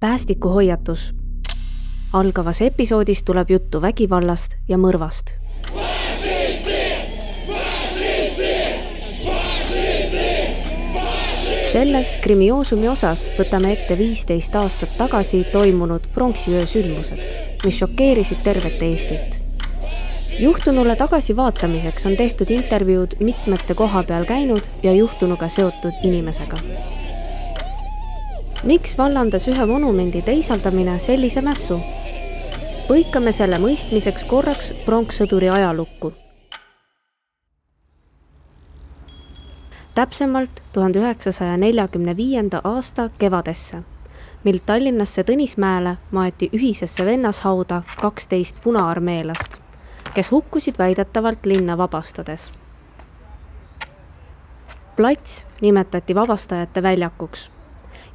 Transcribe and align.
päästikuhoiatus. 0.00 1.14
algavas 2.12 2.62
episoodis 2.62 3.22
tuleb 3.22 3.50
juttu 3.50 3.82
vägivallast 3.82 4.56
ja 4.68 4.76
mõrvast. 4.76 5.36
selles 11.72 12.16
Krimioosumi 12.22 12.88
osas 12.88 13.26
võtame 13.38 13.72
ette 13.72 13.98
viisteist 13.98 14.56
aastat 14.56 14.96
tagasi 14.98 15.44
toimunud 15.52 16.08
pronksiöö 16.14 16.66
sündmused, 16.66 17.20
mis 17.64 17.78
šokeerisid 17.78 18.40
tervet 18.44 18.82
Eestit 18.82 19.40
juhtunule 20.38 20.96
tagasivaatamiseks 20.96 22.06
on 22.06 22.16
tehtud 22.16 22.50
intervjuud 22.50 23.20
mitmete 23.20 23.74
kohapeal 23.74 24.24
käinud 24.24 24.72
ja 24.82 24.92
juhtunuga 24.92 25.48
seotud 25.48 25.92
inimesega. 26.02 26.56
Miks 28.64 28.98
vallandas 28.98 29.48
ühe 29.48 29.66
monumendi 29.66 30.22
teisaldamine 30.22 30.98
sellise 30.98 31.40
mässu? 31.40 31.80
põikame 32.88 33.32
selle 33.32 33.58
mõistmiseks 33.62 34.24
korraks 34.26 34.72
pronkssõduri 34.84 35.48
ajalukku. 35.50 36.12
täpsemalt 39.94 40.62
tuhande 40.72 40.98
üheksasaja 40.98 41.56
neljakümne 41.56 42.16
viienda 42.16 42.60
aasta 42.64 43.08
kevadesse, 43.18 43.82
mil 44.44 44.60
Tallinnasse 44.66 45.22
Tõnismäele 45.22 45.96
maeti 46.10 46.50
ühisesse 46.52 47.06
vennashauda 47.06 47.82
kaksteist 48.00 48.56
punaarmeelast 48.64 49.60
kes 50.14 50.30
hukkusid 50.30 50.74
väidetavalt 50.78 51.46
linna 51.46 51.78
vabastades. 51.78 52.52
plats 54.96 55.46
nimetati 55.60 56.14
vabastajate 56.14 56.82
väljakuks 56.82 57.50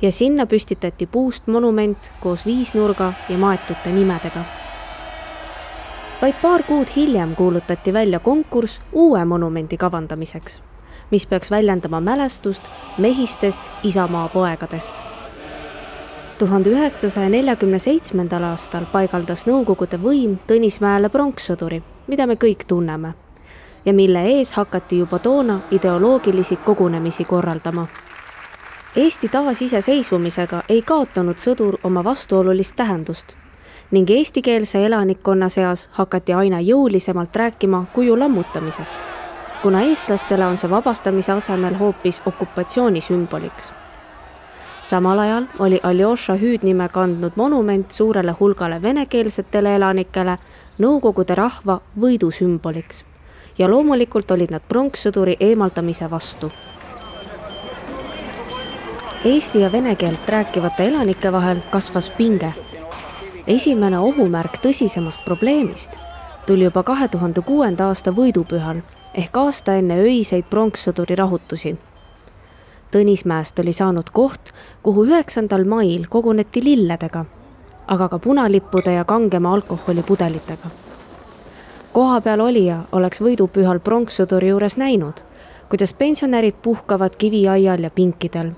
ja 0.02 0.12
sinna 0.12 0.46
püstitati 0.46 1.08
puust 1.08 1.48
monument 1.48 2.12
koos 2.20 2.46
viisnurga 2.46 3.14
ja 3.30 3.38
maetute 3.38 3.92
nimedega. 3.92 4.44
vaid 6.22 6.36
paar 6.42 6.64
kuud 6.64 6.88
hiljem 6.96 7.36
kuulutati 7.36 7.94
välja 7.94 8.20
konkurss 8.20 8.82
uue 8.94 9.26
monumendi 9.26 9.78
kavandamiseks, 9.78 10.62
mis 11.12 11.26
peaks 11.26 11.52
väljendama 11.52 12.02
mälestust 12.02 12.64
mehistest 12.98 13.64
Isamaa 13.84 14.28
poegadest 14.30 14.96
tuhande 16.40 16.70
üheksasaja 16.70 17.30
neljakümne 17.30 17.80
seitsmendal 17.80 18.44
aastal 18.44 18.86
paigaldas 18.92 19.46
Nõukogude 19.48 20.00
võim 20.02 20.36
Tõnismäele 20.48 21.10
pronkssõduri, 21.10 21.80
mida 22.08 22.28
me 22.28 22.36
kõik 22.36 22.66
tunneme 22.68 23.14
ja 23.86 23.94
mille 23.94 24.24
ees 24.26 24.54
hakati 24.54 25.00
juba 25.00 25.20
toona 25.20 25.60
ideoloogilisi 25.72 26.56
kogunemisi 26.56 27.26
korraldama. 27.26 27.88
Eesti 28.96 29.30
taasiseseisvumisega 29.30 30.64
ei 30.70 30.82
kaotanud 30.82 31.38
sõdur 31.38 31.78
oma 31.84 32.04
vastuolulist 32.04 32.76
tähendust 32.76 33.36
ning 33.92 34.10
eestikeelse 34.10 34.86
elanikkonna 34.86 35.50
seas 35.50 35.90
hakati 35.92 36.34
aina 36.34 36.60
jõulisemalt 36.60 37.36
rääkima 37.36 37.86
kuju 37.94 38.20
lammutamisest, 38.20 38.96
kuna 39.62 39.82
eestlastele 39.82 40.46
on 40.46 40.58
see 40.58 40.70
vabastamise 40.70 41.32
asemel 41.32 41.76
hoopis 41.80 42.22
okupatsiooni 42.26 43.02
sümboliks 43.02 43.72
samal 44.86 45.20
ajal 45.20 45.46
oli 45.60 45.80
Aljoša 45.84 46.36
hüüdnime 46.36 46.90
kandnud 46.90 47.32
monument 47.36 47.92
suurele 47.92 48.36
hulgale 48.40 48.82
venekeelsetele 48.82 49.76
elanikele 49.76 50.38
Nõukogude 50.80 51.36
rahva 51.36 51.78
võidu 52.00 52.32
sümboliks. 52.32 53.04
ja 53.58 53.70
loomulikult 53.70 54.32
olid 54.32 54.52
nad 54.52 54.62
pronkssõduri 54.68 55.38
eemaldamise 55.40 56.10
vastu. 56.12 56.52
Eesti 59.26 59.60
ja 59.60 59.72
vene 59.72 59.96
keelt 59.96 60.30
rääkivate 60.30 60.88
elanike 60.88 61.32
vahel 61.32 61.58
kasvas 61.72 62.10
pinge. 62.10 62.54
esimene 63.48 64.00
ohumärk 64.00 64.58
tõsisemast 64.58 65.26
probleemist 65.26 65.98
tuli 66.46 66.64
juba 66.64 66.84
kahe 66.84 67.08
tuhande 67.08 67.42
kuuenda 67.42 67.88
aasta 67.88 68.12
võidupühal 68.12 68.82
ehk 69.14 69.38
aasta 69.38 69.76
enne 69.76 69.98
öiseid 70.00 70.46
pronkssõduri 70.50 71.16
rahutusi 71.16 71.78
Tõnismäest 72.96 73.60
oli 73.60 73.74
saanud 73.74 74.08
koht, 74.14 74.54
kuhu 74.84 75.04
üheksandal 75.10 75.66
mail 75.68 76.06
koguneti 76.10 76.62
lilledega, 76.64 77.26
aga 77.88 78.08
ka 78.10 78.20
punalippude 78.20 78.94
ja 78.94 79.04
kangema 79.04 79.54
alkoholipudelitega. 79.54 80.70
kohapeal 81.92 82.40
olija 82.40 82.78
oleks 82.92 83.22
võidupühal 83.22 83.80
pronkssõduri 83.80 84.48
juures 84.48 84.78
näinud, 84.78 85.20
kuidas 85.70 85.94
pensionärid 85.94 86.56
puhkavad 86.62 87.16
kiviaial 87.18 87.84
ja 87.84 87.90
pinkidel. 87.90 88.52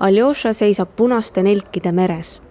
Aljoša 0.00 0.52
seisab 0.52 0.88
punaste 0.96 1.42
nelkide 1.42 1.92
meres. 1.92 2.42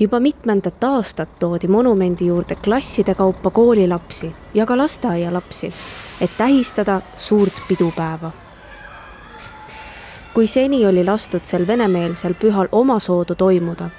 juba 0.00 0.20
mitmendat 0.20 0.84
aastat 0.84 1.38
toodi 1.38 1.68
monumendi 1.68 2.26
juurde 2.26 2.54
klasside 2.54 3.14
kaupa 3.14 3.50
koolilapsi 3.50 4.34
ja 4.54 4.66
ka 4.66 4.76
lasteaialapsi, 4.76 5.72
et 6.20 6.30
tähistada 6.38 7.00
suurt 7.16 7.52
pidupäeva 7.68 8.30
kui 10.34 10.46
seni 10.46 10.86
oli 10.86 11.04
lastud 11.04 11.44
sel 11.46 11.66
venemeelsel 11.66 12.34
pühal 12.34 12.68
omasoodu 12.72 13.34
toimuda, 13.34 13.90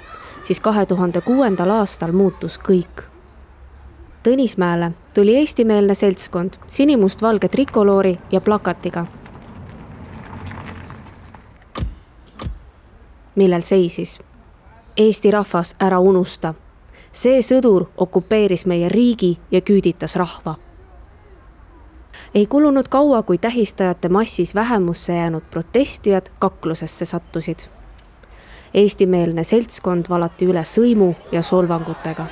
siis 0.44 0.60
kahe 0.60 0.86
tuhande 0.86 1.20
kuuendal 1.20 1.70
aastal 1.70 2.12
muutus 2.12 2.58
kõik. 2.58 3.06
Tõnismäele 4.22 4.90
tuli 5.14 5.36
eestimeelne 5.40 5.94
seltskond 5.94 6.58
sinimustvalge 6.68 7.48
trikoloori 7.48 8.18
ja 8.30 8.40
plakatiga, 8.40 9.06
millel 13.36 13.62
seisis 13.62 14.18
Eesti 14.96 15.30
rahvas, 15.30 15.76
ära 15.80 15.98
unusta. 16.00 16.54
see 17.12 17.40
sõdur 17.42 17.86
okupeeris 17.96 18.66
meie 18.66 18.88
riigi 18.88 19.38
ja 19.50 19.60
küüditas 19.60 20.16
rahva 20.16 20.56
ei 22.34 22.46
kulunud 22.46 22.88
kaua, 22.88 23.22
kui 23.22 23.38
tähistajate 23.38 24.08
massis 24.08 24.54
vähemusse 24.54 25.16
jäänud 25.16 25.42
protestijad 25.50 26.26
kaklusesse 26.38 27.04
sattusid. 27.04 27.58
eestimeelne 28.74 29.44
seltskond 29.44 30.04
valati 30.08 30.46
üle 30.46 30.64
sõimu 30.64 31.14
ja 31.32 31.42
solvangutega 31.42 32.26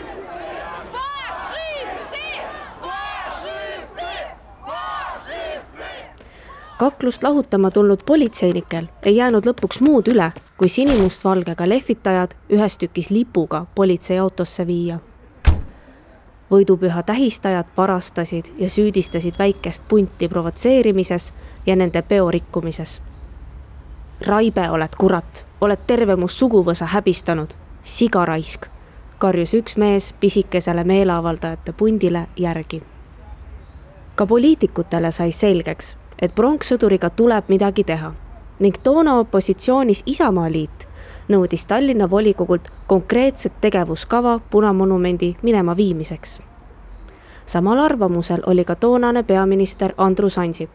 kaklust 6.78 7.22
lahutama 7.22 7.70
tulnud 7.70 8.02
politseinikel 8.06 8.86
ei 9.02 9.16
jäänud 9.16 9.46
lõpuks 9.46 9.80
muud 9.80 10.08
üle, 10.08 10.32
kui 10.56 10.68
sinimustvalgega 10.68 11.68
lehvitajad 11.68 12.34
ühes 12.50 12.78
tükis 12.78 13.10
lipuga 13.10 13.66
politseiautosse 13.74 14.66
viia 14.66 14.98
võidupüha 16.54 17.02
tähistajad 17.02 17.66
parastasid 17.76 18.44
ja 18.58 18.68
süüdistasid 18.70 19.34
väikest 19.38 19.82
punti 19.88 20.28
provotseerimises 20.28 21.32
ja 21.66 21.76
nende 21.76 22.02
peo 22.02 22.30
rikkumises. 22.30 23.00
Raibe 24.26 24.70
oled 24.70 24.94
kurat, 24.98 25.46
oled 25.60 25.86
terve 25.86 26.16
mu 26.16 26.28
suguvõsa 26.28 26.86
häbistanud, 26.92 27.54
sigaraisk, 27.82 28.68
karjus 29.18 29.54
üks 29.54 29.76
mees 29.76 30.12
pisikesele 30.20 30.84
meeleavaldajate 30.84 31.72
pundile 31.72 32.26
järgi. 32.36 32.82
ka 34.14 34.26
poliitikutele 34.26 35.10
sai 35.10 35.32
selgeks, 35.32 35.96
et 36.24 36.34
pronkssõduriga 36.34 37.10
tuleb 37.10 37.52
midagi 37.52 37.84
teha 37.84 38.12
ning 38.64 38.76
toona 38.82 39.18
opositsioonis 39.20 40.02
Isamaaliit 40.06 40.88
nõudis 41.28 41.66
Tallinna 41.66 42.08
volikogult 42.10 42.68
konkreetset 42.86 43.60
tegevuskava 43.60 44.38
punamonumendi 44.50 45.34
minema 45.42 45.76
viimiseks. 45.76 46.40
samal 47.46 47.78
arvamusel 47.78 48.42
oli 48.46 48.64
ka 48.64 48.74
toonane 48.74 49.22
peaminister 49.22 49.92
Andrus 49.96 50.38
Ansip. 50.38 50.70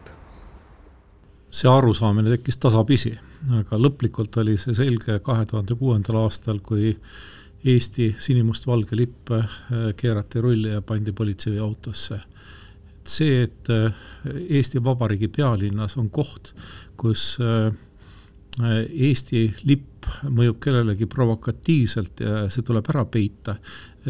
see 1.50 1.70
arusaamine 1.70 2.30
tekkis 2.30 2.56
tasapisi, 2.56 3.18
aga 3.58 3.76
lõplikult 3.76 4.36
oli 4.36 4.56
see 4.56 4.74
selge 4.74 5.18
kahe 5.18 5.46
tuhande 5.46 5.74
kuuendal 5.74 6.16
aastal, 6.16 6.58
kui 6.58 6.96
Eesti 7.64 8.16
sinimustvalge 8.18 8.96
lipp 8.96 9.30
äh, 9.30 9.48
keerati 9.96 10.40
rulli 10.40 10.68
ja 10.68 10.82
pandi 10.82 11.12
politseiautosse. 11.12 12.20
See, 13.08 13.44
et 13.46 13.70
äh, 13.70 13.92
Eesti 14.48 14.82
Vabariigi 14.84 15.28
pealinnas 15.28 15.96
on 16.00 16.10
koht, 16.10 16.52
kus 17.00 17.36
äh, 17.40 17.70
Eesti 18.60 19.46
lipp 19.64 20.08
mõjub 20.28 20.58
kellelegi 20.60 21.06
provokatiivselt 21.08 22.20
ja 22.24 22.44
see 22.50 22.64
tuleb 22.66 22.88
ära 22.90 23.04
peita, 23.08 23.54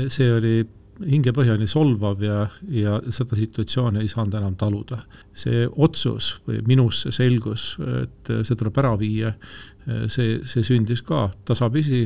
see 0.08 0.30
oli 0.32 0.54
hingepõhjani 1.00 1.66
solvav 1.70 2.20
ja, 2.24 2.44
ja 2.68 2.98
seda 3.12 3.36
situatsiooni 3.38 4.02
ei 4.02 4.08
saanud 4.10 4.36
enam 4.36 4.56
taluda. 4.60 5.00
see 5.32 5.66
otsus 5.68 6.34
või 6.46 6.60
minus 6.66 7.02
see 7.04 7.12
selgus, 7.16 7.76
et 8.02 8.32
see 8.44 8.56
tuleb 8.56 8.78
ära 8.82 8.92
viia, 9.00 9.32
see, 10.12 10.40
see 10.44 10.64
sündis 10.66 11.02
ka 11.06 11.28
tasapisi, 11.48 12.04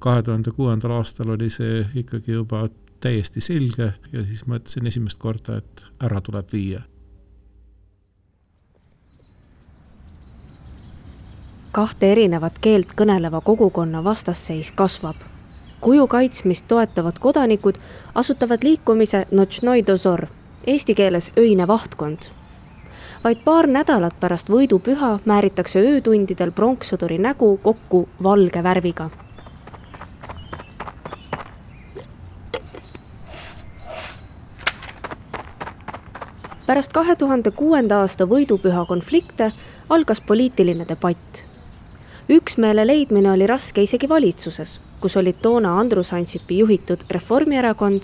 kahe 0.00 0.22
tuhande 0.22 0.52
kuuendal 0.56 0.98
aastal 0.98 1.32
oli 1.36 1.48
see 1.50 1.84
ikkagi 2.02 2.36
juba 2.36 2.66
täiesti 3.00 3.40
selge 3.40 3.92
ja 4.12 4.24
siis 4.24 4.46
ma 4.46 4.60
ütlesin 4.60 4.86
esimest 4.86 5.18
korda, 5.18 5.56
et 5.62 5.86
ära 6.00 6.20
tuleb 6.20 6.52
viia 6.52 6.82
kahte 11.76 12.08
erinevat 12.12 12.56
keelt 12.64 12.94
kõneleva 12.96 13.42
kogukonna 13.44 14.00
vastasseis 14.04 14.70
kasvab. 14.72 15.16
kuju 15.80 16.06
kaitsmist 16.06 16.64
toetavad 16.68 17.18
kodanikud 17.20 17.76
asutavad 18.14 18.64
liikumise 18.64 19.26
Notšnoi 19.30 19.84
dozor, 19.86 20.26
eesti 20.66 20.94
keeles 20.94 21.30
öine 21.36 21.66
vahtkond. 21.66 22.18
vaid 23.24 23.44
paar 23.44 23.66
nädalat 23.66 24.20
pärast 24.20 24.48
võidupüha 24.48 25.18
määritakse 25.24 25.80
öötundidel 25.80 26.52
pronkssõduri 26.52 27.18
nägu 27.18 27.56
kokku 27.62 28.08
valge 28.22 28.62
värviga 28.62 29.10
pärast 36.66 36.92
kahe 36.92 37.16
tuhande 37.16 37.50
kuuenda 37.50 38.00
aasta 38.02 38.26
võidupüha 38.26 38.86
konflikte 38.86 39.52
algas 39.88 40.20
poliitiline 40.20 40.86
debatt. 40.88 41.44
üksmeele 42.28 42.86
leidmine 42.86 43.30
oli 43.30 43.46
raske 43.46 43.82
isegi 43.82 44.08
valitsuses, 44.08 44.80
kus 45.00 45.16
olid 45.16 45.36
toona 45.42 45.78
Andrus 45.78 46.12
Ansipi 46.12 46.58
juhitud 46.58 47.04
Reformierakond 47.10 48.02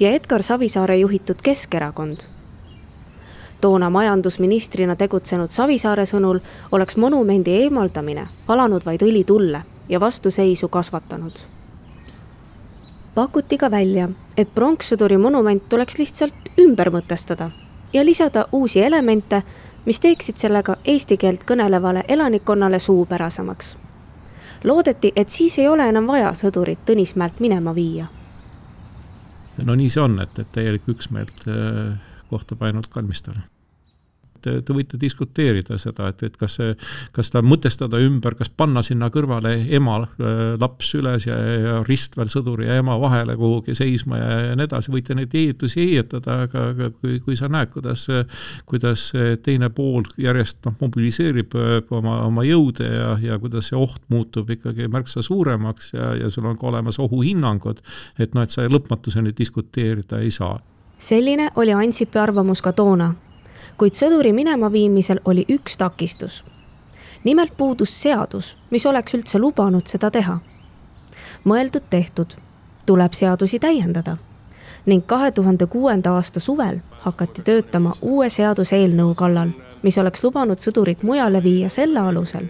ja 0.00 0.10
Edgar 0.10 0.42
Savisaare 0.42 0.96
juhitud 0.96 1.36
Keskerakond. 1.42 2.20
toona 3.60 3.90
majandusministrina 3.90 4.96
tegutsenud 4.96 5.50
Savisaare 5.50 6.04
sõnul 6.04 6.40
oleks 6.72 6.96
monumendi 6.96 7.50
eemaldamine 7.50 8.28
valanud 8.48 8.84
vaid 8.84 9.02
õli 9.02 9.24
tulle 9.24 9.62
ja 9.88 10.00
vastuseisu 10.00 10.68
kasvatanud. 10.68 11.32
pakuti 13.14 13.58
ka 13.58 13.70
välja, 13.70 14.08
et 14.36 14.54
pronkssõduri 14.54 15.18
monument 15.18 15.68
tuleks 15.68 15.98
lihtsalt 15.98 16.34
ümber 16.58 16.90
mõtestada 16.90 17.50
ja 17.92 18.04
lisada 18.04 18.46
uusi 18.52 18.82
elemente, 18.82 19.42
mis 19.84 20.00
teeksid 20.00 20.36
sellega 20.36 20.76
eesti 20.84 21.16
keelt 21.16 21.44
kõnelevale 21.44 22.04
elanikkonnale 22.08 22.78
suupärasemaks. 22.78 23.78
loodeti, 24.64 25.12
et 25.16 25.28
siis 25.28 25.58
ei 25.58 25.68
ole 25.68 25.88
enam 25.88 26.06
vaja 26.06 26.32
sõdurit 26.32 26.78
Tõnismäelt 26.90 27.40
minema 27.40 27.74
viia. 27.74 28.06
no 29.64 29.74
nii 29.74 29.90
see 29.90 30.02
on, 30.02 30.20
et, 30.20 30.38
et 30.38 30.52
täielik 30.52 30.88
üksmeelt 30.88 31.48
äh, 31.48 31.98
kohtab 32.30 32.62
ainult 32.62 32.86
kalmistule 32.86 33.40
et 34.46 34.64
te 34.66 34.76
võite 34.76 34.98
diskuteerida 35.00 35.78
seda, 35.80 36.08
et, 36.12 36.22
et 36.26 36.36
kas 36.40 36.58
see, 36.58 36.74
kas 37.14 37.30
ta 37.32 37.42
mõtestada 37.44 38.00
ümber, 38.02 38.36
kas 38.38 38.50
panna 38.50 38.82
sinna 38.86 39.10
kõrvale 39.12 39.54
ema 39.74 39.98
äh, 40.02 40.42
laps 40.60 40.92
üles 40.98 41.26
ja, 41.28 41.36
ja 41.36 41.78
ristvel 41.86 42.30
sõduri 42.32 42.68
ja 42.68 42.78
ema 42.82 42.98
vahele 43.00 43.36
kuhugi 43.38 43.76
seisma 43.78 44.20
ja, 44.20 44.30
ja 44.48 44.56
nii 44.58 44.68
edasi, 44.68 44.92
võite 44.94 45.16
neid 45.18 45.34
heietusi 45.36 45.80
heietada, 45.82 46.42
aga, 46.46 46.66
aga 46.72 46.90
kui, 46.96 47.18
kui 47.24 47.38
sa 47.38 47.50
näed, 47.52 47.72
kuidas, 47.74 48.06
kuidas 48.68 49.08
teine 49.44 49.70
pool 49.74 50.06
järjest 50.20 50.62
noh, 50.66 50.76
mobiliseerib 50.80 51.56
äh, 51.58 51.78
oma, 51.94 52.18
oma 52.26 52.46
jõude 52.46 52.88
ja, 52.88 53.14
ja 53.22 53.38
kuidas 53.42 53.70
see 53.70 53.78
oht 53.78 54.02
muutub 54.12 54.50
ikkagi 54.52 54.88
märksa 54.92 55.24
suuremaks 55.24 55.92
ja, 55.96 56.12
ja 56.20 56.30
sul 56.32 56.46
on 56.48 56.58
ka 56.58 56.68
olemas 56.70 56.98
ohuhinnangud, 57.02 57.82
et 58.18 58.34
noh, 58.36 58.46
et 58.46 58.54
sa 58.54 58.66
lõpmatuseni 58.68 59.34
diskuteerida 59.36 60.22
ei 60.22 60.30
saa. 60.34 60.58
Selline 61.02 61.50
oli 61.58 61.74
Ansipi 61.74 62.20
arvamus 62.22 62.62
ka 62.62 62.72
toona 62.78 63.10
kuid 63.76 63.96
sõduri 63.98 64.32
minemaviimisel 64.32 65.20
oli 65.24 65.44
üks 65.48 65.76
takistus. 65.76 66.44
nimelt 67.24 67.56
puudus 67.56 68.02
seadus, 68.02 68.56
mis 68.70 68.86
oleks 68.86 69.14
üldse 69.14 69.38
lubanud 69.38 69.86
seda 69.86 70.10
teha. 70.10 70.38
mõeldud-tehtud, 71.44 72.36
tuleb 72.86 73.12
seadusi 73.12 73.58
täiendada 73.58 74.16
ning 74.86 75.06
kahe 75.06 75.30
tuhande 75.30 75.66
kuuenda 75.66 76.14
aasta 76.14 76.40
suvel 76.40 76.78
hakati 77.00 77.42
töötama 77.42 77.92
uue 78.02 78.28
seaduseelnõu 78.30 79.14
kallal, 79.14 79.50
mis 79.82 79.98
oleks 79.98 80.24
lubanud 80.24 80.58
sõdurit 80.58 81.02
mujale 81.02 81.42
viia 81.42 81.68
selle 81.68 82.00
alusel, 82.00 82.48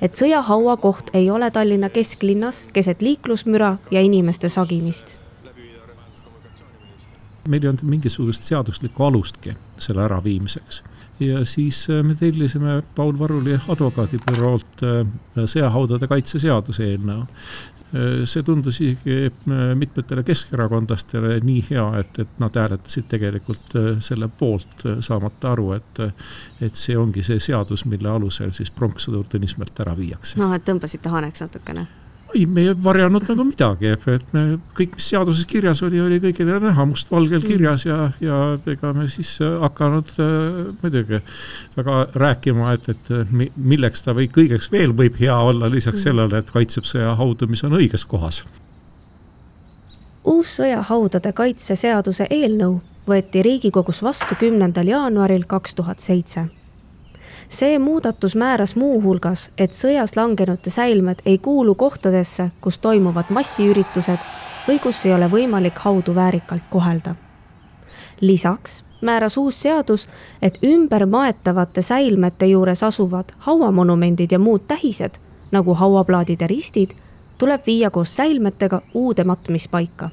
et 0.00 0.12
sõjahaua 0.12 0.76
koht 0.76 1.10
ei 1.14 1.30
ole 1.30 1.50
Tallinna 1.50 1.88
kesklinnas 1.88 2.66
keset 2.72 3.02
liiklusmüra 3.02 3.76
ja 3.90 4.00
inimeste 4.00 4.48
sagimist 4.48 5.18
meil 7.48 7.64
ei 7.64 7.70
olnud 7.70 7.86
mingisugust 7.88 8.46
seaduslikku 8.48 9.04
alustki 9.04 9.56
selle 9.78 10.04
äraviimiseks. 10.04 10.82
ja 11.20 11.44
siis 11.44 11.86
äh, 11.90 12.04
me 12.04 12.14
tellisime 12.14 12.82
Paul 12.94 13.18
Varuli 13.18 13.58
advokaadibüroolt 13.68 14.82
äh, 14.82 15.04
sõjahaudade 15.44 16.08
kaitse 16.08 16.40
seaduse 16.40 16.86
eelnõu. 16.92 17.26
Äh, 17.90 18.24
see 18.24 18.42
tundus 18.46 18.80
isegi 18.80 19.32
mitmetele 19.74 20.22
keskerakondlastele 20.24 21.38
nii 21.44 21.64
hea, 21.70 21.86
et, 22.00 22.18
et 22.24 22.42
nad 22.42 22.56
hääletasid 22.56 23.08
tegelikult 23.12 23.76
selle 24.00 24.28
poolt, 24.28 24.86
saamata 25.00 25.54
aru, 25.54 25.72
et, 25.76 26.04
et 26.60 26.76
see 26.76 26.96
ongi 26.98 27.24
see 27.26 27.40
seadus, 27.40 27.84
mille 27.84 28.08
alusel 28.08 28.52
siis 28.56 28.70
pronkssõdur 28.70 29.28
Tõnismäelt 29.30 29.84
ära 29.84 29.96
viiakse. 29.96 30.38
noh, 30.40 30.54
et 30.56 30.64
tõmbasite 30.68 31.12
haaneks 31.12 31.46
natukene 31.48 31.88
ei, 32.34 32.46
me 32.46 32.64
ei 32.64 32.74
varjanud 32.84 33.24
nagu 33.28 33.44
midagi, 33.46 33.90
et 33.94 34.32
me 34.34 34.44
kõik, 34.76 34.96
mis 34.98 35.08
seaduses 35.12 35.46
kirjas 35.50 35.82
oli, 35.86 36.00
oli 36.02 36.20
kõigile 36.22 36.58
näha 36.62 36.86
mustvalgel 36.88 37.42
kirjas 37.44 37.86
ja, 37.86 38.10
ja 38.22 38.40
ega 38.70 38.92
me 38.96 39.08
siis 39.12 39.36
hakanud 39.40 40.12
äh, 40.20 40.60
muidugi 40.82 41.20
väga 41.76 41.98
rääkima, 42.14 42.76
et, 42.76 42.88
et 42.94 43.12
milleks 43.56 44.06
ta 44.06 44.14
või 44.16 44.28
kõigeks 44.32 44.70
veel 44.72 44.94
võib 44.96 45.18
hea 45.20 45.36
olla, 45.36 45.70
lisaks 45.72 46.06
sellele, 46.06 46.40
et 46.42 46.52
kaitseb 46.54 46.88
sõjahaudu, 46.88 47.50
mis 47.50 47.64
on 47.66 47.76
õiges 47.80 48.06
kohas. 48.08 48.44
uus 50.24 50.56
sõjahaudade 50.60 51.32
kaitse 51.32 51.76
seaduse 51.76 52.26
eelnõu 52.30 52.80
võeti 53.08 53.42
Riigikogus 53.42 54.02
vastu 54.02 54.36
kümnendal 54.38 54.86
jaanuaril 54.86 55.46
kaks 55.48 55.74
tuhat 55.74 56.00
seitse 56.00 56.48
see 57.50 57.78
muudatus 57.78 58.36
määras 58.36 58.76
muuhulgas, 58.76 59.50
et 59.58 59.72
sõjas 59.74 60.14
langenute 60.16 60.70
säilmed 60.70 61.18
ei 61.26 61.38
kuulu 61.38 61.74
kohtadesse, 61.74 62.50
kus 62.60 62.78
toimuvad 62.78 63.24
massiüritused 63.30 64.22
või 64.68 64.78
kus 64.78 65.02
ei 65.06 65.14
ole 65.14 65.26
võimalik 65.30 65.78
haudu 65.78 66.14
väärikalt 66.14 66.64
kohelda. 66.70 67.14
lisaks 68.20 68.84
määras 69.00 69.36
uus 69.38 69.62
seadus, 69.62 70.08
et 70.42 70.58
ümbermaetavate 70.64 71.82
säilmete 71.82 72.46
juures 72.46 72.82
asuvad 72.82 73.32
hauamonumendid 73.38 74.32
ja 74.32 74.38
muud 74.38 74.60
tähised, 74.68 75.14
nagu 75.50 75.74
hauaplaadid 75.74 76.40
ja 76.40 76.46
ristid, 76.46 76.90
tuleb 77.38 77.66
viia 77.66 77.90
koos 77.90 78.16
säilmetega 78.16 78.82
uude 78.94 79.24
matmispaika. 79.24 80.10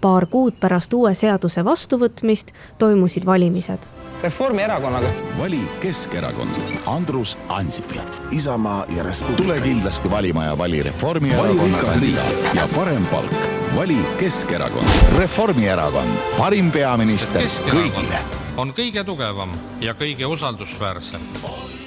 Paar 0.00 0.26
kuud 0.26 0.58
pärast 0.60 0.94
uue 0.94 1.14
seaduse 1.14 1.64
vastuvõtmist 1.64 2.52
toimusid 2.78 3.26
valimised 3.26 3.88
Reformierakonnaga. 4.22 5.08
vali 5.38 5.60
Keskerakond, 5.80 6.50
Andrus 6.86 7.38
Ansipi. 7.48 8.00
Isamaa 8.30 8.84
ja 8.96 9.02
Res 9.02 9.22
Publica. 9.22 9.42
tule 9.42 9.60
kindlasti 9.60 10.10
valima 10.10 10.44
ja 10.44 10.58
vali 10.58 10.82
Reformierakonna 10.82 11.78
kandidaat 11.78 12.54
ja 12.54 12.68
parem 12.76 13.06
palk. 13.06 13.32
vali 13.76 13.96
Keskerakond. 14.18 14.88
Reformierakond, 15.18 16.10
parim 16.38 16.70
peaminister 16.70 17.42
kõigile. 17.42 18.18
on 18.56 18.72
kõige 18.72 19.04
tugevam 19.04 19.52
ja 19.80 19.92
kõige 19.92 20.26
usaldusväärsem. 20.26 21.20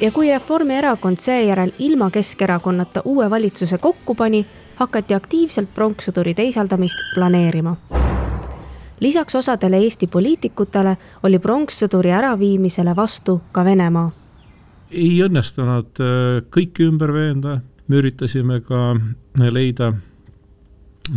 ja 0.02 0.12
kui 0.12 0.32
Reformierakond 0.32 1.18
seejärel 1.18 1.72
ilma 1.80 2.12
Keskerakonnata 2.12 3.02
uue 3.06 3.30
valitsuse 3.30 3.78
kokku 3.78 4.16
pani, 4.16 4.46
hakati 4.80 5.14
aktiivselt 5.14 5.74
pronkssõduri 5.76 6.34
teisaldamist 6.38 7.00
planeerima. 7.16 7.76
Lisaks 9.00 9.36
osadele 9.36 9.80
Eesti 9.84 10.08
poliitikutele 10.08 10.98
oli 11.24 11.40
pronkssõduri 11.40 12.12
äraviimisele 12.16 12.96
vastu 12.96 13.42
ka 13.52 13.64
Venemaa. 13.66 14.12
ei 14.92 15.20
õnnestunud 15.22 16.00
äh, 16.02 16.44
kõiki 16.50 16.88
ümber 16.90 17.14
veenda, 17.14 17.60
me 17.88 18.00
üritasime 18.00 18.62
ka 18.66 18.96
leida 19.38 19.92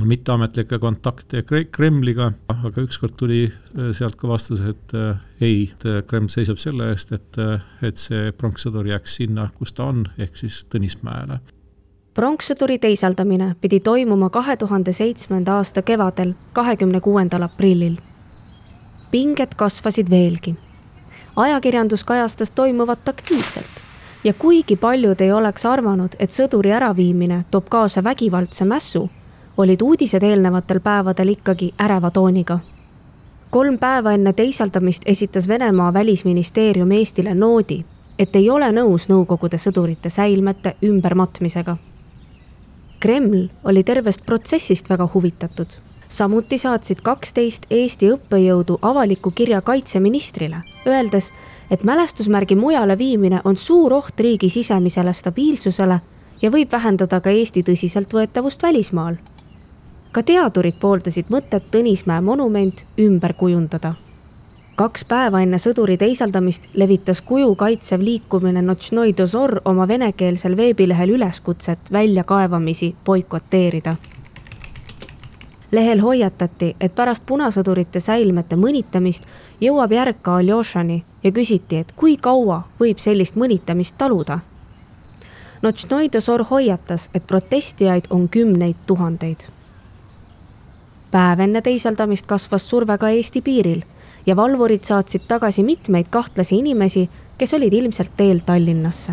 mitteametlikke 0.04 0.78
kontakte 0.78 1.42
Kremliga, 1.70 2.32
aga 2.48 2.84
ükskord 2.84 3.16
tuli 3.16 3.46
äh, 3.46 3.94
sealt 3.96 4.18
ka 4.20 4.28
vastus, 4.28 4.60
et 4.60 4.94
äh, 4.94 5.16
ei, 5.40 5.72
Kreml 6.06 6.28
seisab 6.28 6.60
selle 6.60 6.90
eest, 6.92 7.12
et, 7.12 7.40
et 7.82 7.96
see 7.96 8.30
pronkssõdur 8.36 8.86
jääks 8.92 9.16
sinna, 9.22 9.48
kus 9.56 9.72
ta 9.72 9.88
on, 9.88 10.04
ehk 10.18 10.36
siis 10.36 10.64
Tõnismäele 10.68 11.40
pronkssõduri 12.14 12.78
teisaldamine 12.78 13.54
pidi 13.60 13.80
toimuma 13.80 14.28
kahe 14.30 14.56
tuhande 14.56 14.92
seitsmenda 14.92 15.54
aasta 15.56 15.82
kevadel, 15.82 16.34
kahekümne 16.52 17.00
kuuendal 17.00 17.42
aprillil. 17.42 17.96
pinged 19.10 19.54
kasvasid 19.56 20.10
veelgi. 20.10 20.56
ajakirjandus 21.36 22.04
kajastas 22.04 22.50
toimuvat 22.50 23.08
aktiivselt 23.08 23.82
ja 24.24 24.34
kuigi 24.34 24.76
paljud 24.76 25.20
ei 25.20 25.32
oleks 25.32 25.66
arvanud, 25.66 26.08
et 26.18 26.30
sõduri 26.30 26.72
äraviimine 26.72 27.44
toob 27.50 27.68
kaasa 27.68 28.04
vägivaldse 28.04 28.64
mässu, 28.64 29.10
olid 29.56 29.80
uudised 29.82 30.22
eelnevatel 30.22 30.80
päevadel 30.80 31.28
ikkagi 31.28 31.74
äreva 31.80 32.10
tooniga. 32.10 32.58
kolm 33.50 33.78
päeva 33.78 34.12
enne 34.12 34.32
teisaldamist 34.32 35.02
esitas 35.06 35.48
Venemaa 35.48 35.92
välisministeerium 35.94 36.92
Eestile 36.92 37.34
noodi, 37.34 37.84
et 38.18 38.36
ei 38.36 38.50
ole 38.50 38.72
nõus 38.72 39.08
Nõukogude 39.08 39.56
sõdurite 39.56 40.10
säilmete 40.10 40.76
ümbermatmisega 40.82 41.76
Kreml 43.02 43.48
oli 43.64 43.82
tervest 43.82 44.26
protsessist 44.26 44.90
väga 44.90 45.08
huvitatud. 45.14 45.66
samuti 46.08 46.58
saatsid 46.58 47.00
kaksteist 47.02 47.64
Eesti 47.70 48.10
õppejõudu 48.14 48.76
avaliku 48.82 49.30
kirja 49.30 49.58
kaitseministrile, 49.60 50.60
öeldes, 50.86 51.32
et 51.70 51.82
mälestusmärgi 51.84 52.54
mujale 52.54 52.98
viimine 52.98 53.40
on 53.44 53.56
suur 53.56 53.92
oht 53.92 54.20
riigi 54.20 54.50
sisemisele 54.50 55.12
stabiilsusele 55.12 55.98
ja 56.42 56.50
võib 56.50 56.72
vähendada 56.72 57.20
ka 57.20 57.30
Eesti 57.30 57.62
tõsiseltvõetavust 57.62 58.62
välismaal. 58.62 59.16
ka 60.12 60.22
teadurid 60.22 60.78
pooldasid 60.80 61.26
mõtet 61.30 61.64
Tõnismäe 61.70 62.20
monument 62.20 62.86
ümber 62.98 63.34
kujundada. 63.34 63.94
Kaks 64.82 65.04
päeva 65.06 65.38
enne 65.44 65.60
sõduri 65.62 65.94
teisaldamist 65.94 66.64
levitas 66.74 67.20
kuju 67.22 67.52
kaitsev 67.54 68.00
liikumine 68.02 68.62
Notšnoi 68.66 69.12
Dozor 69.18 69.60
oma 69.70 69.84
venekeelsel 69.88 70.56
veebilehel 70.58 71.12
üleskutset 71.14 71.92
väljakaevamisi 71.92 72.88
boikoteerida 73.04 73.94
lehel 75.72 76.02
hoiatati, 76.02 76.72
et 76.80 76.94
pärast 76.94 77.22
punasõdurite 77.26 78.00
säilmete 78.00 78.58
mõnitamist 78.58 79.24
jõuab 79.60 79.94
järg 79.94 80.18
ka 80.22 80.34
Aljošani 80.40 80.98
ja 81.22 81.32
küsiti, 81.32 81.78
et 81.78 81.94
kui 81.96 82.16
kaua 82.16 82.64
võib 82.80 82.98
sellist 82.98 83.38
mõnitamist 83.38 83.94
taluda. 83.98 84.40
Notšnoi 85.62 86.10
Dozor 86.12 86.44
hoiatas, 86.50 87.08
et 87.14 87.26
protestijaid 87.26 88.10
on 88.10 88.28
kümneid 88.28 88.82
tuhandeid. 88.86 89.48
päev 91.10 91.40
enne 91.40 91.62
teisaldamist 91.62 92.26
kasvas 92.26 92.68
surve 92.68 92.98
ka 92.98 93.08
Eesti 93.08 93.40
piiril 93.40 93.82
ja 94.26 94.36
valvurid 94.36 94.84
saatsid 94.84 95.28
tagasi 95.28 95.62
mitmeid 95.62 96.06
kahtlasi 96.10 96.58
inimesi, 96.58 97.10
kes 97.38 97.54
olid 97.54 97.72
ilmselt 97.72 98.16
teel 98.16 98.40
Tallinnasse 98.46 99.12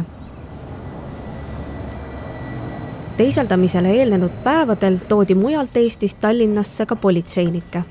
teisaldamisele 3.20 3.90
eelnenud 3.92 4.32
päevadel 4.44 4.98
toodi 5.08 5.36
mujalt 5.36 5.78
Eestist 5.78 6.20
Tallinnasse 6.22 6.86
ka 6.86 6.96
politseinikke. 6.96 7.82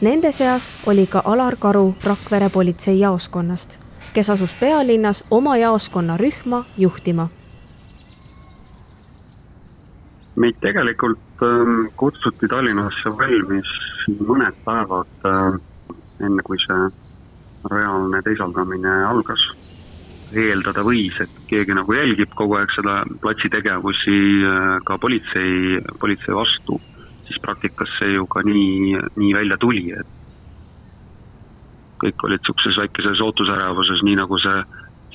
Nende 0.00 0.30
seas 0.32 0.68
oli 0.86 1.04
ka 1.06 1.22
Alar 1.24 1.56
Karu 1.60 1.94
Rakvere 2.04 2.48
politseijaoskonnast, 2.54 3.76
kes 4.14 4.30
asus 4.30 4.54
pealinnas 4.60 5.24
oma 5.30 5.56
jaoskonna 5.56 6.16
rühma 6.16 6.64
juhtima. 6.78 7.28
meid 10.36 10.56
tegelikult 10.60 11.42
ähm, 11.42 11.86
kutsuti 11.96 12.48
Tallinnasse 12.48 13.12
valmis 13.18 13.70
mõned 14.28 14.56
päevad 14.64 15.28
äh, 15.28 15.60
enne, 16.20 16.42
kui 16.46 16.58
see 16.62 16.88
reaalne 17.70 18.22
teisaldamine 18.24 18.98
algas. 19.10 19.52
eeldada 20.36 20.82
võis, 20.82 21.14
et 21.22 21.34
keegi 21.46 21.74
nagu 21.76 21.94
jälgib 21.94 22.32
kogu 22.34 22.56
aeg 22.58 22.72
seda 22.74 22.96
platsi 23.22 23.46
tegevusi 23.46 24.16
äh, 24.42 24.64
ka 24.84 24.96
politsei, 24.98 25.78
politsei 26.02 26.34
vastu, 26.34 26.80
siis 27.28 27.38
praktikas 27.44 27.92
see 28.00 28.16
ju 28.16 28.26
ka 28.26 28.42
nii, 28.42 28.98
nii 29.22 29.30
välja 29.36 29.56
tuli, 29.62 29.84
et 29.94 30.10
kõik 32.02 32.26
olid 32.26 32.42
niisuguses 32.42 32.80
väikeses 32.82 33.22
ootusärevuses, 33.22 34.02
nii 34.02 34.18
nagu 34.18 34.40
see 34.42 34.64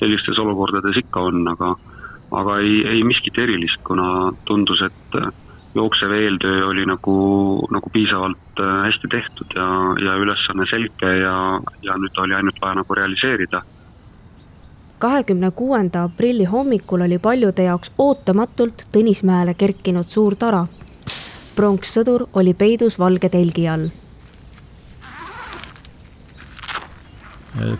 sellistes 0.00 0.40
olukordades 0.40 0.96
ikka 1.04 1.28
on, 1.28 1.44
aga 1.52 1.74
aga 2.32 2.56
ei, 2.64 2.80
ei 2.94 3.04
miskit 3.04 3.36
erilist, 3.38 3.82
kuna 3.84 4.32
tundus, 4.48 4.80
et 4.88 5.16
jooksev 5.74 6.12
eeltöö 6.12 6.66
oli 6.66 6.86
nagu, 6.86 7.14
nagu 7.70 7.90
piisavalt 7.92 8.60
äh, 8.60 8.72
hästi 8.86 9.08
tehtud 9.08 9.54
ja, 9.56 9.68
ja 10.06 10.16
ülesanne 10.20 10.66
selge 10.70 11.14
ja, 11.20 11.36
ja 11.82 11.96
nüüd 12.00 12.18
oli 12.24 12.36
ainult 12.36 12.60
vaja 12.60 12.80
nagu 12.82 12.94
realiseerida 12.94 13.62
kahekümne 15.02 15.50
kuuenda 15.50 16.02
aprilli 16.02 16.44
hommikul 16.44 17.00
oli 17.00 17.18
paljude 17.18 17.64
jaoks 17.66 17.90
ootamatult 17.98 18.84
Tõnismäele 18.94 19.54
kerkinud 19.58 20.06
suur 20.06 20.36
tara. 20.38 20.66
pronkssõdur 21.56 22.26
oli 22.32 22.54
peidus 22.54 22.98
valge 22.98 23.28
telgi 23.28 23.66
all. 23.68 23.88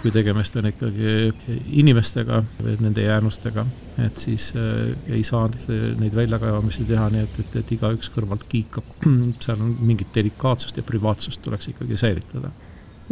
Kui 0.03 0.11
tegemist 0.13 0.57
on 0.61 0.67
ikkagi 0.69 1.33
inimestega, 1.81 2.43
nende 2.81 3.07
jäänustega, 3.07 3.65
et 4.05 4.21
siis 4.21 4.51
äh, 4.57 4.91
ei 5.09 5.23
saa 5.25 5.47
neid 5.49 6.17
väljakaevamisi 6.17 6.85
teha 6.89 7.07
nii, 7.15 7.23
et, 7.25 7.39
et, 7.41 7.57
et 7.63 7.73
igaüks 7.79 8.13
kõrvalt 8.13 8.45
kiikab. 8.53 8.91
seal 9.45 9.63
on 9.63 9.77
mingit 9.81 10.13
delikaatsust 10.15 10.77
ja 10.77 10.85
privaatsust 10.85 11.41
tuleks 11.45 11.73
ikkagi 11.73 11.97
säilitada. 11.97 12.53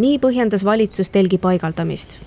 nii 0.00 0.18
põhjendas 0.20 0.64
valitsus 0.64 1.10
telgi 1.10 1.38
paigaldamist 1.38 2.20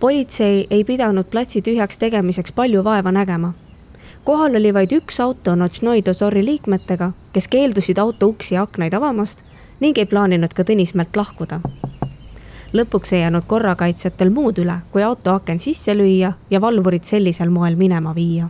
politsei 0.00 0.66
ei 0.70 0.84
pidanud 0.84 1.24
platsi 1.30 1.60
tühjaks 1.62 1.98
tegemiseks 1.98 2.52
palju 2.52 2.84
vaeva 2.84 3.12
nägema. 3.12 3.52
kohal 4.24 4.56
oli 4.56 4.74
vaid 4.74 4.92
üks 4.92 5.20
auto 5.20 5.54
Notšnoi 5.54 6.02
Dozori 6.06 6.44
liikmetega, 6.44 7.12
kes 7.32 7.48
keeldusid 7.48 7.98
auto 7.98 8.26
uksi 8.26 8.54
ja 8.54 8.62
aknaid 8.62 8.94
avamast 8.94 9.44
ning 9.80 9.98
ei 9.98 10.06
plaaninud 10.06 10.54
ka 10.54 10.62
Tõnismäelt 10.62 11.16
lahkuda. 11.16 11.60
Lõpuks 12.72 13.12
ei 13.12 13.20
jäänud 13.20 13.44
korrakaitsjatel 13.46 14.30
muud 14.30 14.58
üle, 14.58 14.80
kui 14.90 15.02
auto 15.02 15.34
aken 15.34 15.60
sisse 15.60 15.94
lüüa 15.94 16.32
ja 16.50 16.60
valvurid 16.60 17.04
sellisel 17.04 17.50
moel 17.50 17.76
minema 17.76 18.14
viia. 18.14 18.48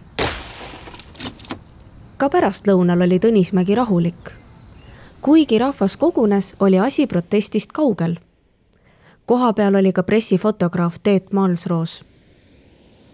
ka 2.17 2.29
pärastlõunal 2.29 3.03
oli 3.03 3.19
Tõnismägi 3.19 3.75
rahulik. 3.77 4.31
kuigi 5.21 5.59
rahvas 5.59 5.97
kogunes, 5.97 6.55
oli 6.61 6.79
asi 6.79 7.07
protestist 7.07 7.73
kaugel 7.73 8.17
kohapeal 9.31 9.75
oli 9.75 9.93
ka 9.93 10.03
pressifotograaf 10.03 10.97
Teet 11.03 11.33
Malsroos. 11.33 12.05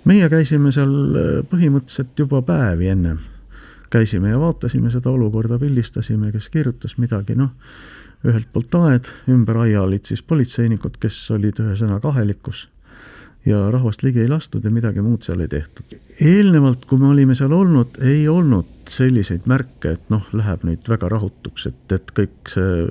meie 0.05 0.29
käisime 0.33 0.71
seal 0.73 0.93
äh, 1.19 1.25
põhimõtteliselt 1.51 2.17
juba 2.17 2.41
päevi 2.43 2.89
ennem. 2.89 3.19
käisime 3.91 4.31
ja 4.31 4.39
vaatasime 4.41 4.91
seda 4.91 5.11
olukorda, 5.11 5.59
pildistasime, 5.59 6.33
kes 6.33 6.49
kirjutas 6.49 6.97
midagi, 6.99 7.37
noh, 7.37 7.53
ühelt 8.25 8.49
poolt 8.53 8.75
aed, 8.81 9.11
ümber 9.29 9.65
aia 9.67 9.83
olid 9.83 10.09
siis 10.09 10.23
politseinikud, 10.23 10.97
kes 11.01 11.19
olid 11.37 11.61
ühesõnaga 11.63 12.09
ahelikus 12.09 12.67
ja 13.47 13.71
rahvast 13.71 14.03
ligi 14.03 14.21
ei 14.21 14.29
lastud 14.29 14.65
ja 14.65 14.71
midagi 14.71 15.03
muud 15.03 15.23
seal 15.23 15.41
ei 15.41 15.49
tehtud. 15.49 15.99
eelnevalt, 16.21 16.85
kui 16.85 16.99
me 16.99 17.09
olime 17.09 17.35
seal 17.35 17.53
olnud, 17.53 17.99
ei 18.03 18.29
olnud 18.29 18.91
selliseid 18.91 19.47
märke, 19.47 19.93
et 19.93 20.11
noh, 20.11 20.27
läheb 20.33 20.65
nüüd 20.67 20.89
väga 20.89 21.09
rahutuks, 21.09 21.67
et, 21.71 21.93
et 21.93 22.11
kõik 22.17 22.51
see 22.51 22.87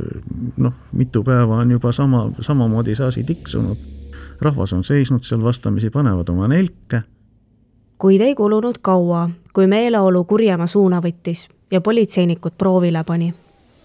noh, 0.58 0.74
mitu 0.94 1.24
päeva 1.24 1.60
on 1.64 1.76
juba 1.76 1.92
sama, 1.92 2.30
samamoodi 2.40 2.96
see 2.96 3.08
asi 3.08 3.24
tiksunud. 3.24 3.92
rahvas 4.42 4.74
on 4.74 4.84
seisnud 4.84 5.24
seal 5.24 5.44
vastamisi, 5.44 5.90
panevad 5.90 6.30
oma 6.30 6.48
nelke. 6.48 7.02
kuid 7.98 8.22
ei 8.22 8.36
kulunud 8.36 8.80
kaua, 8.82 9.30
kui 9.54 9.68
meeleolu 9.68 10.24
kurjema 10.24 10.68
suuna 10.68 11.02
võttis 11.02 11.50
ja 11.72 11.82
politseinikud 11.82 12.56
proovile 12.58 13.04
pani 13.04 13.34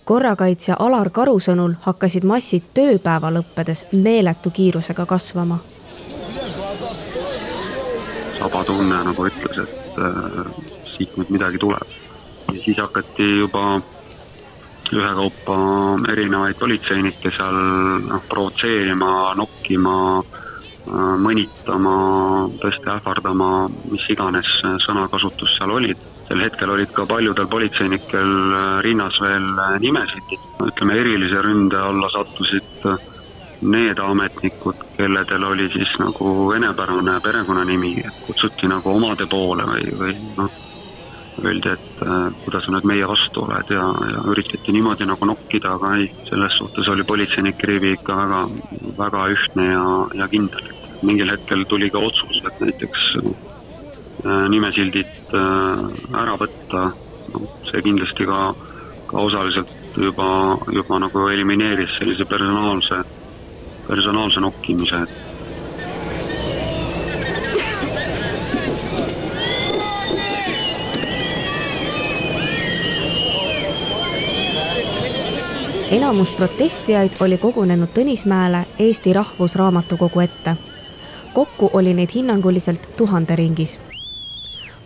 korrakaitsja 0.04 0.76
Alar 0.78 1.11
Karu 1.11 1.38
sõnul 1.40 1.76
hakkasid 1.85 2.25
massid 2.25 2.73
tööpäeva 2.75 3.30
lõppedes 3.35 3.87
meeletu 3.92 4.50
kiirusega 4.50 5.07
kasvama 5.07 5.61
saba 8.40 8.64
tunne 8.64 8.99
nagu 9.04 9.26
ütles, 9.28 9.59
et 9.62 9.99
äh, 10.00 10.52
siit 10.95 11.16
nüüd 11.19 11.33
midagi 11.35 11.61
tuleb. 11.61 11.97
ja 12.50 12.62
siis 12.64 12.78
hakati 12.80 13.26
juba 13.45 13.80
ühekaupa 14.90 15.57
erinevaid 16.11 16.57
politseinikke 16.59 17.30
seal 17.37 17.59
noh, 18.09 18.23
provotseerima, 18.28 19.11
nokkima 19.38 19.97
äh,, 20.19 21.12
mõnitama, 21.26 21.95
tõesti 22.62 22.90
ähvardama, 22.97 23.50
mis 23.92 24.09
iganes 24.11 24.50
sõnakasutus 24.87 25.54
seal 25.59 25.76
olid. 25.76 26.09
Sel 26.30 26.44
hetkel 26.44 26.70
olid 26.70 26.92
ka 26.94 27.06
paljudel 27.10 27.49
politseinikel 27.50 28.28
äh, 28.54 28.66
rinnas 28.87 29.16
veel 29.18 29.49
äh, 29.50 29.72
nimesid, 29.82 30.37
ütleme 30.62 30.99
erilise 31.02 31.42
ründe 31.42 31.80
alla 31.82 32.10
sattusid 32.14 32.87
äh, 32.87 33.02
need 33.60 33.99
ametnikud, 33.99 34.84
kelledel 34.94 35.49
oli 35.49 35.66
siis 35.75 35.90
nagu 35.99 36.30
venepärane 36.52 37.18
perekonnanimi, 37.25 37.96
kutsuti 38.28 38.70
nagu 38.70 38.94
omade 38.94 39.26
poole 39.28 39.66
või, 39.68 39.90
või 39.99 40.14
noh, 40.38 40.54
öeldi, 41.42 41.75
et 41.75 42.00
kuidas 42.44 42.64
sa 42.64 42.72
nüüd 42.72 42.87
meie 42.88 43.04
vastu 43.08 43.42
oled 43.42 43.68
ja, 43.72 43.84
ja 44.14 44.25
üritati 44.32 44.72
niimoodi 44.72 45.04
nagu 45.08 45.28
nokkida, 45.28 45.75
aga 45.76 45.92
ei, 45.99 46.08
selles 46.30 46.56
suhtes 46.56 46.88
oli 46.94 47.04
politseinike 47.08 47.68
rivi 47.68 47.94
ikka 47.99 48.16
väga, 48.22 48.40
väga 49.02 49.28
ühtne 49.34 49.70
ja, 49.75 49.84
ja 50.22 50.28
kindel. 50.32 50.72
mingil 51.02 51.32
hetkel 51.32 51.64
tuli 51.68 51.88
ka 51.92 52.00
otsus, 52.08 52.40
et 52.44 52.64
näiteks 52.64 53.12
nimesildid 54.24 55.32
äh, 55.34 55.84
ära 56.22 56.36
võtta, 56.40 56.90
noh, 57.32 57.48
see 57.70 57.82
kindlasti 57.82 58.26
ka, 58.28 58.50
ka 59.06 59.24
osaliselt 59.28 59.96
juba, 59.96 60.58
juba 60.72 60.98
nagu 61.02 61.28
elimineeris 61.28 61.96
sellise 61.98 62.24
personaalse 62.28 63.02
personaalse 63.90 64.40
nokkimise. 64.40 64.96
enamus 75.90 76.30
protestijaid 76.30 77.10
oli 77.20 77.38
kogunenud 77.38 77.88
Tõnismäele 77.88 78.66
Eesti 78.78 79.12
Rahvusraamatukogu 79.12 80.20
ette. 80.20 80.56
kokku 81.32 81.70
oli 81.72 81.94
neid 81.94 82.10
hinnanguliselt 82.14 82.88
tuhande 82.96 83.36
ringis. 83.36 83.80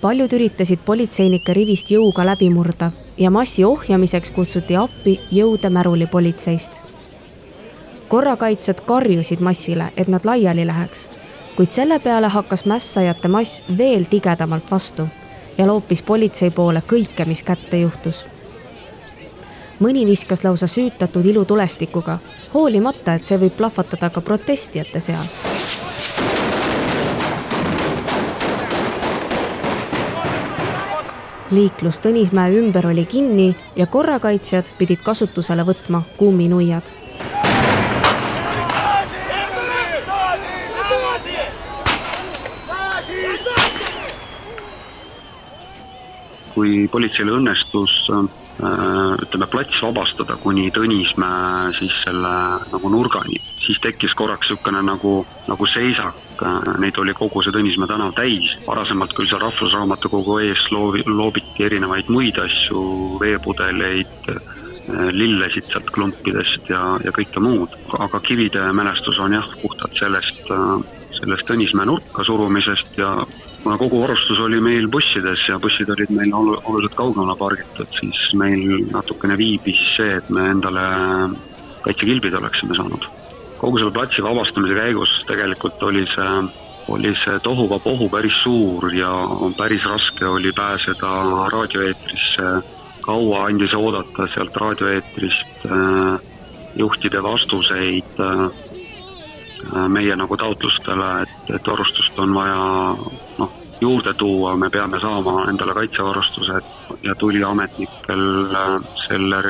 Paljud 0.00 0.32
üritasid 0.32 0.78
politseinike 0.86 1.54
rivist 1.54 1.90
jõuga 1.90 2.26
läbi 2.26 2.50
murda 2.50 2.90
ja 3.18 3.30
massi 3.30 3.64
ohjamiseks 3.64 4.30
kutsuti 4.30 4.76
appi 4.76 5.20
jõude 5.32 5.70
märulipolitseist 5.70 6.82
korrakaitsjad 8.08 8.80
karjusid 8.80 9.40
massile, 9.40 9.92
et 9.96 10.08
nad 10.08 10.24
laiali 10.24 10.66
läheks. 10.66 11.08
kuid 11.56 11.70
selle 11.70 11.98
peale 11.98 12.28
hakkas 12.28 12.64
mässajate 12.64 13.28
mass 13.28 13.64
veel 13.78 14.04
tigedamalt 14.10 14.70
vastu 14.70 15.06
ja 15.58 15.66
loopis 15.66 16.02
politsei 16.02 16.50
poole 16.50 16.82
kõike, 16.92 17.24
mis 17.26 17.42
kätte 17.42 17.76
juhtus. 17.76 18.26
mõni 19.80 20.06
viskas 20.06 20.44
lausa 20.44 20.66
süütatud 20.66 21.26
ilutulestikuga, 21.26 22.18
hoolimata, 22.54 23.14
et 23.14 23.24
see 23.24 23.38
võib 23.38 23.56
plahvatada 23.56 24.10
ka 24.10 24.20
protestijate 24.20 25.00
seas 25.00 25.53
liiklus 31.54 32.00
Tõnismäe 32.02 32.52
ümber 32.58 32.87
oli 32.90 33.04
kinni 33.06 33.54
ja 33.76 33.87
korrakaitsjad 33.87 34.75
pidid 34.78 35.02
kasutusele 35.04 35.66
võtma 35.66 36.04
kumminuiad. 36.18 36.92
kui 46.54 46.84
politseil 46.87 47.32
õnnestus 47.34 47.92
äh, 48.14 48.20
ütleme, 49.25 49.46
plats 49.50 49.80
vabastada 49.82 50.37
kuni 50.38 50.68
Tõnismäe 50.70 51.73
siis 51.75 51.96
selle 52.04 52.30
nagu 52.70 52.92
nurgani, 52.94 53.40
siis 53.66 53.80
tekkis 53.80 54.14
korraks 54.18 54.50
niisugune 54.50 54.83
nagu, 54.85 55.14
nagu 55.49 55.66
seisak, 55.73 56.42
neid 56.83 56.99
oli 56.99 57.14
kogu 57.16 57.42
see 57.42 57.54
Tõnismäe 57.54 57.88
tänav 57.88 58.14
täis, 58.16 58.50
varasemalt 58.66 59.14
küll 59.16 59.28
seal 59.30 59.42
Rahvusraamatukogu 59.42 60.40
ees 60.44 60.66
loovi, 60.75 61.04
loobiti 61.06 61.66
erinevaid 61.68 62.11
muid 62.12 62.38
asju, 62.42 62.83
veepudeleid, 63.23 64.28
lillesid 65.16 65.71
sealt 65.71 65.88
klumpidest 65.94 66.68
ja, 66.68 66.83
ja 67.04 67.14
kõike 67.14 67.40
muud, 67.40 67.73
aga 67.97 68.21
kivide 68.25 68.66
mälestus 68.76 69.18
on 69.23 69.38
jah, 69.38 69.49
puhtalt 69.62 69.97
sellest, 69.97 70.44
sellest 71.21 71.49
Tõnismäe 71.49 71.88
nurka 71.88 72.26
surumisest 72.26 72.99
ja 73.00 73.16
kuna 73.62 73.78
kogu 73.80 74.02
varustus 74.02 74.42
oli 74.44 74.61
meil 74.61 74.90
bussides 74.92 75.47
ja 75.49 75.56
bussid 75.62 75.88
olid 75.94 76.12
meil 76.12 76.37
olu-, 76.37 76.61
oluliselt 76.68 76.99
kaugemale 77.00 77.38
pargitud, 77.40 77.88
siis 78.00 78.28
meil 78.37 78.85
natukene 78.92 79.38
viibis 79.40 79.80
see, 79.97 80.18
et 80.21 80.33
me 80.35 80.50
endale 80.52 80.88
kaitsekilbid 81.87 82.37
oleksime 82.42 82.76
saanud 82.76 83.23
kogu 83.64 83.78
selle 83.80 83.92
platsi 83.97 84.23
vabastamise 84.23 84.75
käigus 84.76 85.12
tegelikult 85.28 85.83
oli 85.88 86.04
see, 86.11 86.33
oli 86.92 87.14
see 87.23 87.38
tohuvapohu 87.47 88.11
päris 88.12 88.37
suur 88.42 88.90
ja 88.92 89.12
päris 89.56 89.85
raske 89.88 90.26
oli 90.28 90.52
pääseda 90.52 91.12
raadioeetrisse. 91.52 92.50
kaua 93.04 93.44
andis 93.44 93.75
oodata 93.75 94.26
sealt 94.35 94.56
raadioeetrist 94.56 95.66
äh, 95.66 96.21
juhtide 96.76 97.23
vastuseid 97.23 98.21
äh, 98.21 99.88
meie 99.88 100.16
nagu 100.16 100.37
taotlustele, 100.37 101.09
et, 101.23 101.54
et 101.56 101.68
varustust 101.68 102.18
on 102.18 102.35
vaja 102.35 102.97
noh, 103.38 103.52
juurde 103.80 104.14
tuua, 104.14 104.56
me 104.56 104.71
peame 104.71 105.00
saama 105.00 105.49
endale 105.49 105.75
kaitsevarustused 105.75 107.00
ja 107.02 107.14
tuli 107.14 107.44
ametnikel 107.44 108.28
äh, 108.52 108.76
selle, 109.06 109.42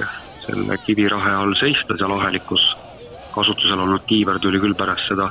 selle 0.47 0.78
kivirahe 0.87 1.35
all 1.35 1.59
seista 1.59 1.99
seal 1.99 2.18
ahelikus 2.18 2.75
kasutusel 3.34 3.80
olnud 3.80 4.06
kiiver 4.06 4.38
tuli 4.42 4.60
küll 4.62 4.76
pärast 4.78 5.08
seda, 5.10 5.30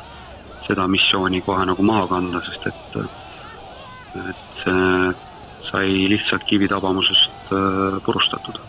seda 0.67 0.87
missiooni 0.91 1.41
kohe 1.45 1.65
nagu 1.69 1.85
maha 1.87 2.07
kanda, 2.11 2.41
sest 2.47 2.67
et, 2.71 2.97
et 4.23 4.63
see 4.63 5.13
sai 5.71 5.89
lihtsalt 6.11 6.45
kivitabamusest 6.45 7.53
äh, 7.55 7.99
purustatud 8.05 8.59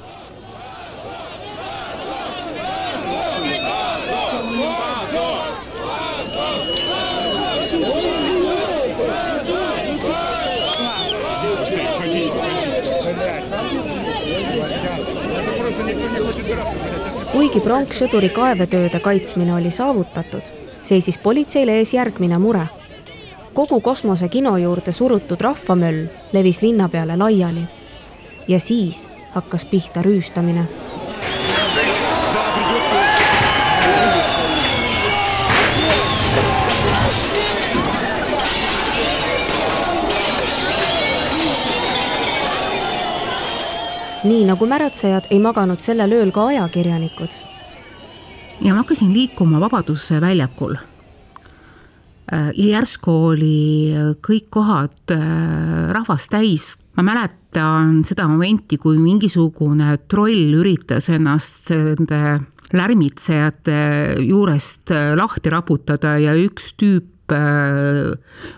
kuigi 17.34 17.58
pronkssõduri 17.58 18.28
kaevetööde 18.30 19.00
kaitsmine 19.02 19.56
oli 19.56 19.70
saavutatud, 19.74 20.46
seisis 20.86 21.16
politseil 21.18 21.72
ees 21.72 21.90
järgmine 21.96 22.38
mure. 22.38 22.68
kogu 23.54 23.80
kosmosekino 23.80 24.56
juurde 24.58 24.92
surutud 24.92 25.40
rahvamöll 25.40 26.06
levis 26.32 26.62
linna 26.62 26.88
peale 26.88 27.16
laiali. 27.16 27.66
ja 28.48 28.60
siis 28.60 29.08
hakkas 29.32 29.64
pihta 29.64 30.02
rüüstamine 30.02 30.66
nii 44.24 44.44
nagu 44.48 44.66
märatsejad, 44.68 45.28
ei 45.32 45.40
maganud 45.42 45.82
sellel 45.84 46.12
ööl 46.16 46.32
ka 46.32 46.48
ajakirjanikud. 46.52 47.36
ja 48.60 48.72
ma 48.72 48.80
hakkasin 48.82 49.12
liikuma 49.12 49.60
Vabaduse 49.60 50.20
väljakul. 50.20 50.76
Äh, 52.32 52.50
ja 52.56 52.78
järsku 52.78 53.12
oli 53.30 53.92
kõik 54.24 54.48
kohad 54.50 55.12
äh, 55.12 55.92
rahvast 55.92 56.30
täis. 56.30 56.76
ma 56.96 57.02
mäletan 57.02 58.04
seda 58.04 58.28
momenti, 58.28 58.78
kui 58.78 58.98
mingisugune 58.98 59.98
troll 60.08 60.54
üritas 60.54 61.08
ennast 61.08 61.70
nende 61.70 62.40
lärmitsejate 62.72 63.80
juurest 64.24 64.90
äh, 64.90 65.12
lahti 65.16 65.50
raputada 65.50 66.18
ja 66.18 66.34
üks 66.34 66.72
tüüp 66.78 67.13
Äh, 67.13 67.13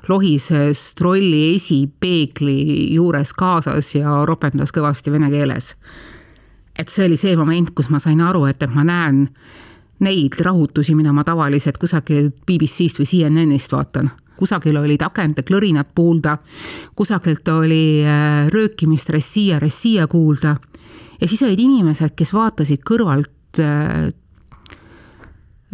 lohises 0.08 0.82
trolli 0.98 1.54
esipeegli 1.54 2.94
juures 2.94 3.32
kaasas 3.32 3.94
ja 3.94 4.24
ropendas 4.26 4.74
kõvasti 4.74 5.12
vene 5.14 5.30
keeles. 5.30 5.74
et 6.78 6.88
see 6.88 7.06
oli 7.06 7.16
see 7.16 7.36
moment, 7.36 7.70
kus 7.70 7.88
ma 7.88 7.98
sain 7.98 8.20
aru, 8.20 8.44
et, 8.46 8.62
et 8.62 8.74
ma 8.74 8.84
näen 8.84 9.28
neid 10.00 10.34
rahutusi, 10.40 10.94
mida 10.94 11.12
ma 11.12 11.24
tavaliselt 11.24 11.78
kusagilt 11.78 12.42
BBC-st 12.46 13.00
või 13.00 13.06
CNN-ist 13.06 13.72
vaatan 13.72 14.10
kusagil 14.36 14.76
olid 14.76 15.00
akende 15.00 15.40
klõrinad 15.46 15.94
kuulda, 15.96 16.36
kusagilt 16.96 17.48
oli 17.48 18.04
äh, 18.04 18.46
röökimist 18.52 19.10
Ressia, 19.14 19.58
Ressia 19.62 20.06
kuulda 20.06 20.56
ja 21.20 21.28
siis 21.28 21.42
olid 21.46 21.60
inimesed, 21.60 22.14
kes 22.16 22.34
vaatasid 22.36 22.84
kõrvalt 22.86 23.60
äh, 23.62 24.10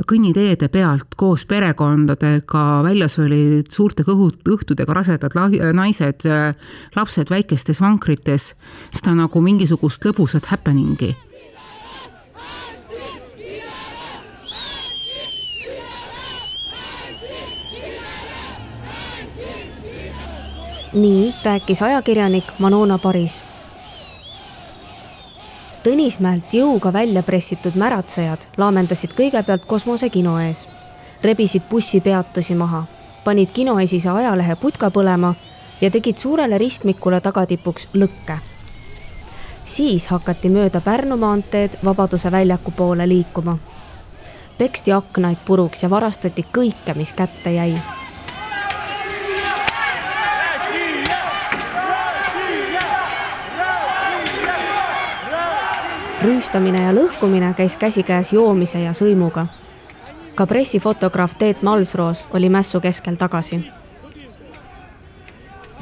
kõnniteede 0.00 0.68
pealt 0.72 1.14
koos 1.16 1.44
perekondadega, 1.46 2.62
väljas 2.84 3.18
olid 3.20 3.68
suurte 3.72 4.06
kõhu, 4.06 4.30
õhtudega 4.48 4.94
rasedad 4.96 5.36
naised, 5.76 6.24
lapsed 6.96 7.30
väikestes 7.30 7.80
vankrites, 7.80 8.54
seda 8.90 9.14
nagu 9.14 9.44
mingisugust 9.44 10.04
lõbusat 10.04 10.48
happening'i. 10.52 11.12
Nii 20.92 21.32
rääkis 21.44 21.80
ajakirjanik 21.82 22.58
Manona 22.60 22.98
Paris 23.00 23.40
Tõnismäelt 25.82 26.52
jõuga 26.54 26.92
välja 26.94 27.24
pressitud 27.26 27.74
märatsejad 27.74 28.44
laamendasid 28.56 29.16
kõigepealt 29.18 29.64
kosmosekino 29.66 30.36
ees, 30.38 30.68
rebisid 31.26 31.64
bussipeatusi 31.70 32.54
maha, 32.54 32.84
panid 33.24 33.50
kinoesise 33.50 34.10
ajalehe 34.10 34.54
putka 34.62 34.92
põlema 34.94 35.32
ja 35.80 35.90
tegid 35.90 36.20
suurele 36.22 36.58
ristmikule 36.58 37.20
tagatipuks 37.20 37.88
lõkke. 37.94 38.36
siis 39.64 40.06
hakati 40.06 40.48
mööda 40.48 40.80
Pärnu 40.80 41.16
maanteed 41.16 41.74
Vabaduse 41.84 42.32
väljaku 42.32 42.70
poole 42.70 43.08
liikuma. 43.08 43.58
peksti 44.58 44.92
aknaid 44.92 45.38
puruks 45.44 45.82
ja 45.82 45.90
varastati 45.90 46.46
kõike, 46.52 46.94
mis 46.94 47.12
kätte 47.12 47.52
jäi 47.52 48.01
rüüstamine 56.22 56.84
ja 56.84 56.92
lõhkumine 56.94 57.50
käis 57.58 57.76
käsikäes 57.76 58.32
joomise 58.32 58.80
ja 58.80 58.92
sõimuga. 58.92 59.46
ka 60.34 60.46
pressifotograaf 60.46 61.34
Teet 61.38 61.62
Malsroos 61.62 62.26
oli 62.30 62.48
mässu 62.48 62.80
keskel 62.80 63.16
tagasi. 63.16 63.70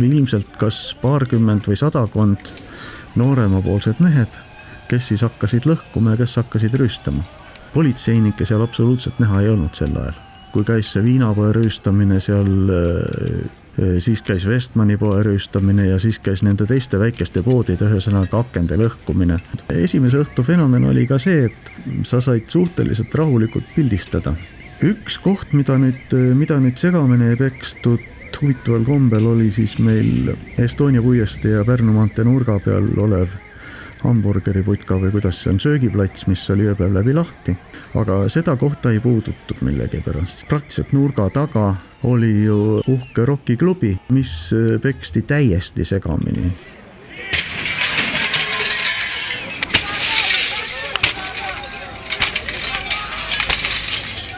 ilmselt 0.00 0.57
kas 0.57 0.96
paarkümmend 1.03 1.66
või 1.68 1.76
sadakond 1.76 2.53
nooremapoolsed 3.16 4.00
mehed, 4.00 4.33
kes 4.88 5.09
siis 5.09 5.20
hakkasid 5.20 5.66
lõhkuma 5.66 6.11
ja 6.11 6.16
kes 6.16 6.37
hakkasid 6.37 6.74
rüüstama. 6.74 7.22
politseinikke 7.74 8.44
seal 8.44 8.62
absoluutselt 8.62 9.18
näha 9.18 9.40
ei 9.40 9.48
olnud 9.48 9.74
sel 9.74 9.96
ajal. 9.96 10.14
kui 10.53 10.64
käis 10.64 10.92
see 10.92 11.05
viinapoe 11.05 11.53
rüüstamine 11.53 12.20
seal 12.20 12.70
äh, 12.70 13.50
siis 13.99 14.23
käis 14.23 14.47
Westmani 14.49 14.97
poe 15.01 15.23
rüüstamine 15.25 15.87
ja 15.87 15.99
siis 16.03 16.19
käis 16.19 16.43
nende 16.45 16.66
teiste 16.69 16.99
väikeste 17.01 17.43
poodide, 17.43 17.88
ühesõnaga 17.88 18.43
akende 18.45 18.77
lõhkumine. 18.77 19.40
esimese 19.73 20.21
õhtu 20.21 20.45
fenomen 20.45 20.85
oli 20.90 21.07
ka 21.07 21.19
see, 21.19 21.47
et 21.49 21.71
sa 22.05 22.21
said 22.21 22.49
suhteliselt 22.49 23.14
rahulikult 23.14 23.64
pildistada 23.75 24.35
üks 24.85 25.19
koht, 25.21 25.53
mida 25.53 25.77
nüüd, 25.81 26.14
mida 26.37 26.57
nüüd 26.61 26.81
segamini 26.81 27.33
ei 27.33 27.38
pekstud 27.40 28.07
huvitaval 28.40 28.87
kombel, 28.87 29.27
oli 29.35 29.51
siis 29.53 29.77
meil 29.83 30.31
Estonia 30.59 31.03
puiestee 31.05 31.59
ja 31.59 31.64
Pärnu 31.69 31.93
maantee 31.93 32.25
nurga 32.25 32.57
peal 32.64 32.88
olev 32.97 33.35
hamburgeriputka 34.01 34.97
või 35.03 35.12
kuidas 35.12 35.43
see 35.43 35.53
on, 35.53 35.61
söögiplats, 35.61 36.25
mis 36.31 36.47
oli 36.55 36.71
ööpäev 36.71 36.95
läbi 36.97 37.12
lahti. 37.12 37.57
aga 37.95 38.23
seda 38.33 38.57
kohta 38.57 38.95
ei 38.95 39.01
puudutud 39.01 39.61
millegipärast. 39.61 40.47
praktiliselt 40.49 40.93
nurga 40.97 41.29
taga 41.31 41.75
oli 42.05 42.45
ju 42.45 42.81
uhke 42.89 43.25
rokiklubi, 43.25 43.97
mis 44.09 44.51
peksti 44.83 45.23
täiesti 45.23 45.85
segamini 45.85 46.53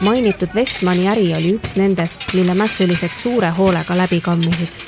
mainitud 0.03 0.49
Westmani 0.55 1.07
äri 1.07 1.29
oli 1.35 1.53
üks 1.55 1.77
nendest, 1.79 2.25
mille 2.35 2.53
mässulised 2.57 3.13
suure 3.15 3.49
hoolega 3.55 3.95
läbi 3.97 4.19
kammisid. 4.21 4.81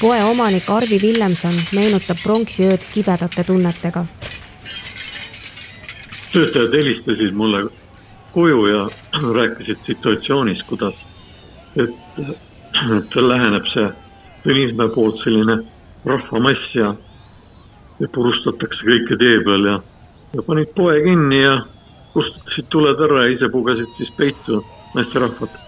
poe 0.00 0.22
omanik 0.24 0.70
Arvi 0.70 0.98
Villemson 1.02 1.58
meenutab 1.76 2.16
pronksiööd 2.22 2.86
kibedate 2.94 3.44
tunnetega. 3.44 4.04
töötajad 6.32 6.72
helistasid 6.72 7.36
mulle 7.36 7.68
koju 8.32 8.66
ja 8.66 8.88
rääkisid 9.38 9.78
situatsioonis, 9.86 10.62
kuidas, 10.62 10.94
et, 11.76 11.94
et 12.96 13.20
läheneb 13.20 13.66
see 13.74 13.88
Tõnismäe 14.40 14.88
poolt 14.94 15.18
selline 15.20 15.58
rahvamass 16.08 16.70
ja, 16.72 16.94
ja 18.00 18.08
purustatakse 18.14 18.86
kõike 18.86 19.18
tee 19.20 19.42
peal 19.44 19.66
ja, 19.68 19.74
ja 20.32 20.44
panid 20.46 20.70
poe 20.76 20.94
kinni 21.04 21.42
ja 21.42 21.58
kustutasid 22.14 22.70
tuled 22.72 23.02
ära 23.04 23.26
ja 23.26 23.34
ise 23.34 23.50
pugesid 23.52 23.90
siis 23.98 24.12
peitu 24.16 24.62
naisterahvad. 24.94 25.58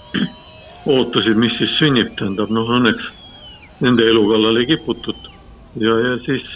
ootasid, 0.87 1.37
mis 1.39 1.53
siis 1.59 1.77
sünnib, 1.79 2.09
tähendab, 2.19 2.51
noh 2.51 2.71
õnneks 2.79 3.13
nende 3.85 4.09
elu 4.09 4.25
kallale 4.31 4.65
ei 4.65 4.71
kiputud. 4.73 5.29
ja, 5.77 5.99
ja 6.07 6.17
siis 6.25 6.49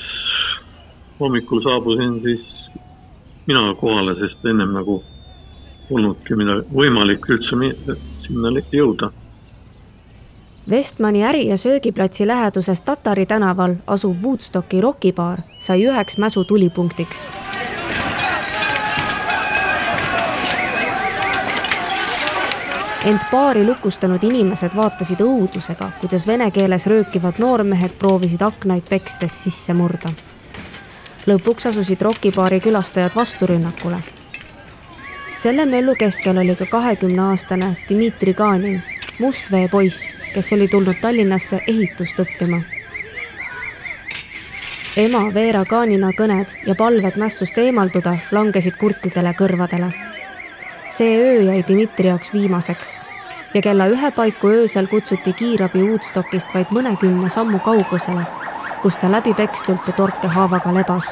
hommikul 1.21 1.63
saabusin 1.63 2.21
siis 2.23 2.57
mina 3.47 3.75
kohale, 3.75 4.17
sest 4.19 4.45
ennem 4.45 4.73
nagu 4.75 5.03
polnudki 5.89 6.35
midagi 6.35 6.67
võimalik 6.75 7.29
üldse 7.31 7.57
sinna 8.27 8.51
jõuda. 8.73 9.13
Westmani 10.70 11.22
äri- 11.22 11.48
ja 11.48 11.57
söögiplatsi 11.57 12.26
läheduses 12.26 12.81
Tatari 12.81 13.26
tänaval 13.26 13.74
asuv 13.87 14.16
Woodstocki 14.22 14.81
rokibaar 14.81 15.38
sai 15.59 15.85
üheks 15.85 16.18
mäsu 16.18 16.44
tulipunktiks 16.44 17.26
ent 23.07 23.22
baari 23.31 23.62
lukustanud 23.66 24.24
inimesed 24.26 24.74
vaatasid 24.76 25.20
õudusega, 25.22 25.90
kuidas 26.00 26.26
vene 26.26 26.50
keeles 26.50 26.87
röökivad 26.90 27.38
noormehed 27.38 27.94
proovisid 27.98 28.42
aknaid 28.42 28.88
pekstes 28.90 29.42
sisse 29.44 29.74
murda. 29.74 30.11
lõpuks 31.26 31.68
asusid 31.68 32.02
rokibaari 32.02 32.61
külastajad 32.61 33.14
vasturünnakule. 33.16 34.02
selle 35.37 35.66
möllu 35.66 35.94
keskel 35.94 36.38
oli 36.38 36.57
ka 36.57 36.66
kahekümneaastane 36.66 37.76
Dmitri 37.88 38.35
Kanin, 38.35 38.83
Mustvee 39.18 39.68
poiss, 39.68 40.02
kes 40.35 40.52
oli 40.52 40.68
tulnud 40.68 41.00
Tallinnasse 41.00 41.61
ehitust 41.66 42.18
õppima. 42.20 42.61
ema 44.96 45.22
Veera 45.35 45.64
Kanina 45.64 46.11
kõned 46.18 46.59
ja 46.66 46.74
palved 46.74 47.16
mässust 47.16 47.59
eemalduda 47.59 48.16
langesid 48.33 48.76
kurtidele 48.76 49.35
kõrvadele 49.37 49.92
see 50.88 51.18
öö 51.18 51.42
jäi 51.42 51.64
Dmitri 51.68 52.09
jaoks 52.09 52.33
viimaseks 52.33 52.98
ja 53.55 53.62
kella 53.62 53.87
ühe 53.87 54.11
paiku 54.11 54.48
öösel 54.48 54.87
kutsuti 54.87 55.33
kiirabi 55.33 55.83
Woodstockist 55.83 56.55
vaid 56.55 56.70
mõnekümne 56.70 57.29
sammu 57.29 57.59
kaugusele, 57.59 58.22
kus 58.83 58.98
ta 58.98 59.11
läbipekstult 59.12 59.87
ja 59.87 59.92
torkehaavaga 59.92 60.74
lebas. 60.74 61.11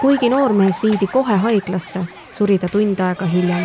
kuigi 0.00 0.28
noormees 0.28 0.82
viidi 0.82 1.06
kohe 1.06 1.36
haiglasse, 1.36 2.00
suri 2.30 2.58
ta 2.58 2.68
tund 2.68 3.00
aega 3.00 3.26
hiljem. 3.26 3.64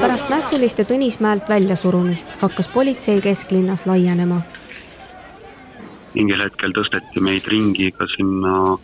Pärast 0.00 0.28
mässuliste 0.28 0.84
Tõnismäelt 0.84 1.48
väljasurumist 1.48 2.36
hakkas 2.40 2.68
politsei 2.68 3.20
kesklinnas 3.20 3.86
laienema 3.86 4.40
mingil 6.16 6.40
hetkel 6.44 6.74
tõsteti 6.76 7.22
meid 7.24 7.48
ringi 7.52 7.90
ka 7.96 8.08
sinna 8.14 8.76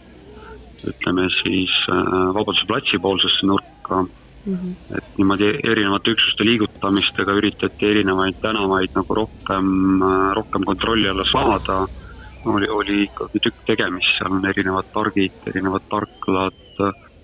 ütleme 0.89 1.29
siis 1.41 1.73
äh, 1.89 2.03
Vabaduse 2.35 2.67
platsi 2.69 2.99
poolsesse 2.99 3.47
nurka 3.47 4.03
mm. 4.03 4.55
-hmm. 4.55 4.97
et 4.99 5.19
niimoodi 5.19 5.51
erinevate 5.73 6.15
üksuste 6.17 6.47
liigutamistega 6.49 7.37
üritati 7.41 7.91
erinevaid 7.91 8.41
tänavaid 8.43 8.97
nagu 8.99 9.15
rohkem, 9.15 9.67
äh, 10.03 10.33
rohkem 10.39 10.65
kontrolli 10.65 11.09
alla 11.09 11.25
saada. 11.33 11.87
Oli, 12.45 12.69
oli 12.69 13.03
ikkagi 13.07 13.43
tükk 13.43 13.63
tegemist, 13.67 14.17
seal 14.19 14.35
on 14.37 14.47
erinevad 14.49 14.89
pargid, 14.93 15.39
erinevad 15.47 15.87
parklad. 15.91 16.59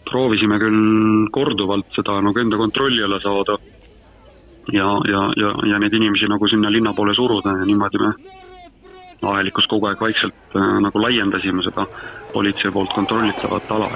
proovisime 0.09 0.57
küll 0.57 1.27
korduvalt 1.31 1.91
seda 1.93 2.15
nagu 2.25 2.41
enda 2.41 2.57
kontrolli 2.57 3.03
alla 3.05 3.19
saada. 3.21 3.59
ja, 4.73 4.89
ja, 5.13 5.23
ja, 5.37 5.51
ja 5.73 5.79
neid 5.79 5.93
inimesi 5.93 6.29
nagu 6.29 6.49
sinna 6.49 6.71
linna 6.73 6.93
poole 6.93 7.15
suruda 7.15 7.57
ja 7.59 7.65
niimoodi 7.65 7.99
me 7.99 8.13
avalikus 9.23 9.67
kogu 9.67 9.87
aeg 9.89 10.01
vaikselt 10.01 10.57
äh, 10.57 10.81
nagu 10.85 11.03
laiendasime 11.03 11.63
seda 11.63 11.87
politsei 12.33 12.71
poolt 12.71 12.93
kontrollitavat 12.95 13.71
ala. 13.71 13.89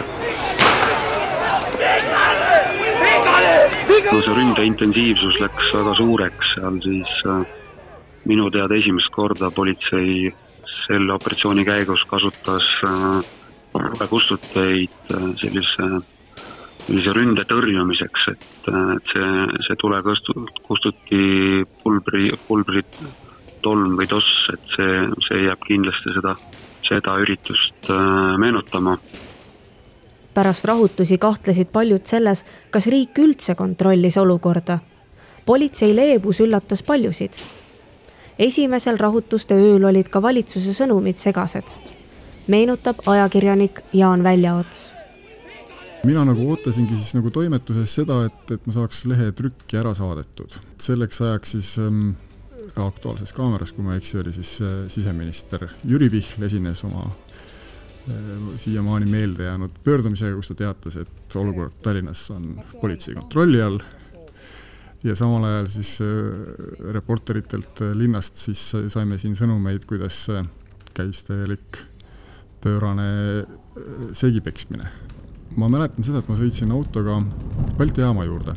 no 4.12 4.20
see 4.20 4.34
ründe 4.36 4.64
intensiivsus 4.64 5.38
läks 5.40 5.74
väga 5.74 5.94
suureks, 5.96 6.54
seal 6.54 6.80
siis 6.84 7.12
äh, 7.30 7.44
minu 8.28 8.50
teada 8.50 8.74
esimest 8.74 9.12
korda 9.14 9.50
politsei 9.50 10.32
selle 10.86 11.12
operatsiooni 11.14 11.64
käigus 11.64 12.04
kasutas 12.10 12.66
tulekustuteid 13.72 15.14
äh, 15.14 15.26
sellise, 15.40 15.88
sellise 16.86 17.14
ründe 17.16 17.44
tõrjumiseks, 17.48 18.28
et, 18.32 18.46
et 18.96 19.12
see, 19.12 19.32
see 19.66 19.78
tule 19.80 20.00
kustuti 20.66 21.24
pulbri, 21.82 22.32
pulbrit 22.48 23.00
tolm 23.62 23.96
või 23.98 24.08
toss, 24.10 24.48
et 24.52 24.76
see, 24.76 25.02
see 25.28 25.44
jääb 25.46 25.66
kindlasti 25.66 26.16
seda, 26.16 26.36
seda 26.88 27.18
üritust 27.22 27.90
äh, 27.90 28.38
meenutama. 28.42 28.98
pärast 30.34 30.64
rahutusi 30.64 31.18
kahtlesid 31.20 31.68
paljud 31.72 32.06
selles, 32.08 32.44
kas 32.70 32.86
riik 32.86 33.18
üldse 33.18 33.54
kontrollis 33.54 34.16
olukorda. 34.16 34.78
politsei 35.46 35.96
leebus 35.96 36.40
üllatas 36.40 36.82
paljusid. 36.82 37.42
Esimesel 38.42 38.98
rahutuste 39.00 39.56
ööl 39.58 39.84
olid 39.88 40.10
ka 40.12 40.22
valitsuse 40.22 40.74
sõnumid 40.76 41.18
segased, 41.20 41.68
meenutab 42.50 43.02
ajakirjanik 43.06 43.82
Jaan 43.96 44.24
Väljaots. 44.26 44.90
Mina 46.02 46.24
nagu 46.26 46.48
ootasingi 46.50 46.96
siis 46.98 47.14
nagu 47.14 47.30
toimetuses 47.30 47.92
seda, 48.00 48.24
et, 48.26 48.54
et 48.56 48.64
ma 48.66 48.74
saaks 48.74 49.04
lehe 49.06 49.30
trükki 49.38 49.78
ära 49.78 49.92
saadetud. 49.94 50.56
selleks 50.82 51.20
ajaks 51.22 51.54
siis 51.54 51.76
ähm, 51.78 52.16
Aktuaalses 52.74 53.32
Kaameras, 53.36 53.70
kui 53.72 53.84
ma 53.86 53.94
ei 53.94 54.02
eksi, 54.02 54.18
oli 54.18 54.32
siis 54.34 54.56
äh, 54.64 54.80
siseminister 54.90 55.68
Jüri 55.86 56.10
Pihl 56.10 56.42
esines 56.42 56.82
oma 56.88 57.06
äh, 57.06 58.50
siiamaani 58.58 59.06
meelde 59.06 59.46
jäänud 59.46 59.78
pöördumisega, 59.84 60.34
kus 60.34 60.50
ta 60.50 60.58
teatas, 60.64 60.98
et 61.04 61.36
olukord 61.38 61.78
Tallinnas 61.84 62.30
on 62.34 62.56
politsei 62.80 63.14
kontrolli 63.14 63.62
all 63.62 63.78
ja 65.04 65.16
samal 65.18 65.44
ajal 65.48 65.70
siis 65.72 65.94
äh, 66.04 66.10
reporteritelt 66.94 67.84
linnast 67.98 68.38
siis 68.38 68.64
saime 68.92 69.18
siin 69.18 69.36
sõnumeid, 69.38 69.86
kuidas 69.88 70.24
käis 70.94 71.24
täielik 71.26 71.80
pöörane 72.62 73.08
segipeksmine. 74.14 74.84
ma 75.56 75.68
mäletan 75.68 76.04
seda, 76.04 76.20
et 76.22 76.28
ma 76.28 76.36
sõitsin 76.38 76.70
autoga 76.72 77.18
Balti 77.78 78.00
jaama 78.04 78.24
juurde 78.28 78.54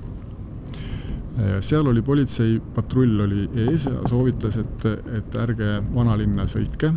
seal 1.60 1.88
oli 1.88 2.02
politseipatrull 2.02 3.20
oli 3.26 3.46
ees 3.66 3.90
ja 3.90 4.04
soovitas, 4.10 4.58
et, 4.62 4.86
et 5.18 5.38
ärge 5.40 5.72
vanalinna 5.94 6.46
sõitke, 6.48 6.94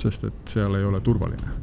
sest 0.00 0.24
et 0.28 0.54
seal 0.54 0.78
ei 0.78 0.86
ole 0.88 1.00
turvaline. 1.04 1.56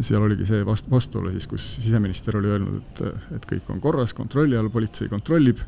seal 0.00 0.22
oligi 0.22 0.46
see 0.48 0.66
vast-, 0.68 0.90
vastuolu 0.92 1.32
siis, 1.32 1.46
kus 1.48 1.64
siseminister 1.80 2.36
oli 2.36 2.52
öelnud, 2.52 2.82
et, 2.82 3.22
et 3.38 3.48
kõik 3.54 3.72
on 3.72 3.80
korras, 3.80 4.12
kontrolli 4.16 4.58
all, 4.58 4.70
politsei 4.72 5.08
kontrollib 5.08 5.64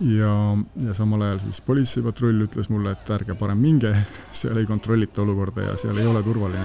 ja, 0.00 0.56
ja 0.86 0.94
samal 0.94 1.22
ajal 1.22 1.38
siis 1.46 1.60
politseipatrull 1.60 2.46
ütles 2.46 2.70
mulle, 2.72 2.94
et 2.94 3.10
ärge 3.14 3.36
parem 3.38 3.60
minge, 3.62 3.92
seal 4.40 4.58
ei 4.60 4.66
kontrollita 4.66 5.22
olukorda 5.22 5.72
ja 5.72 5.76
seal 5.80 5.98
ei 5.98 6.06
ole 6.06 6.22
turvaline. 6.22 6.64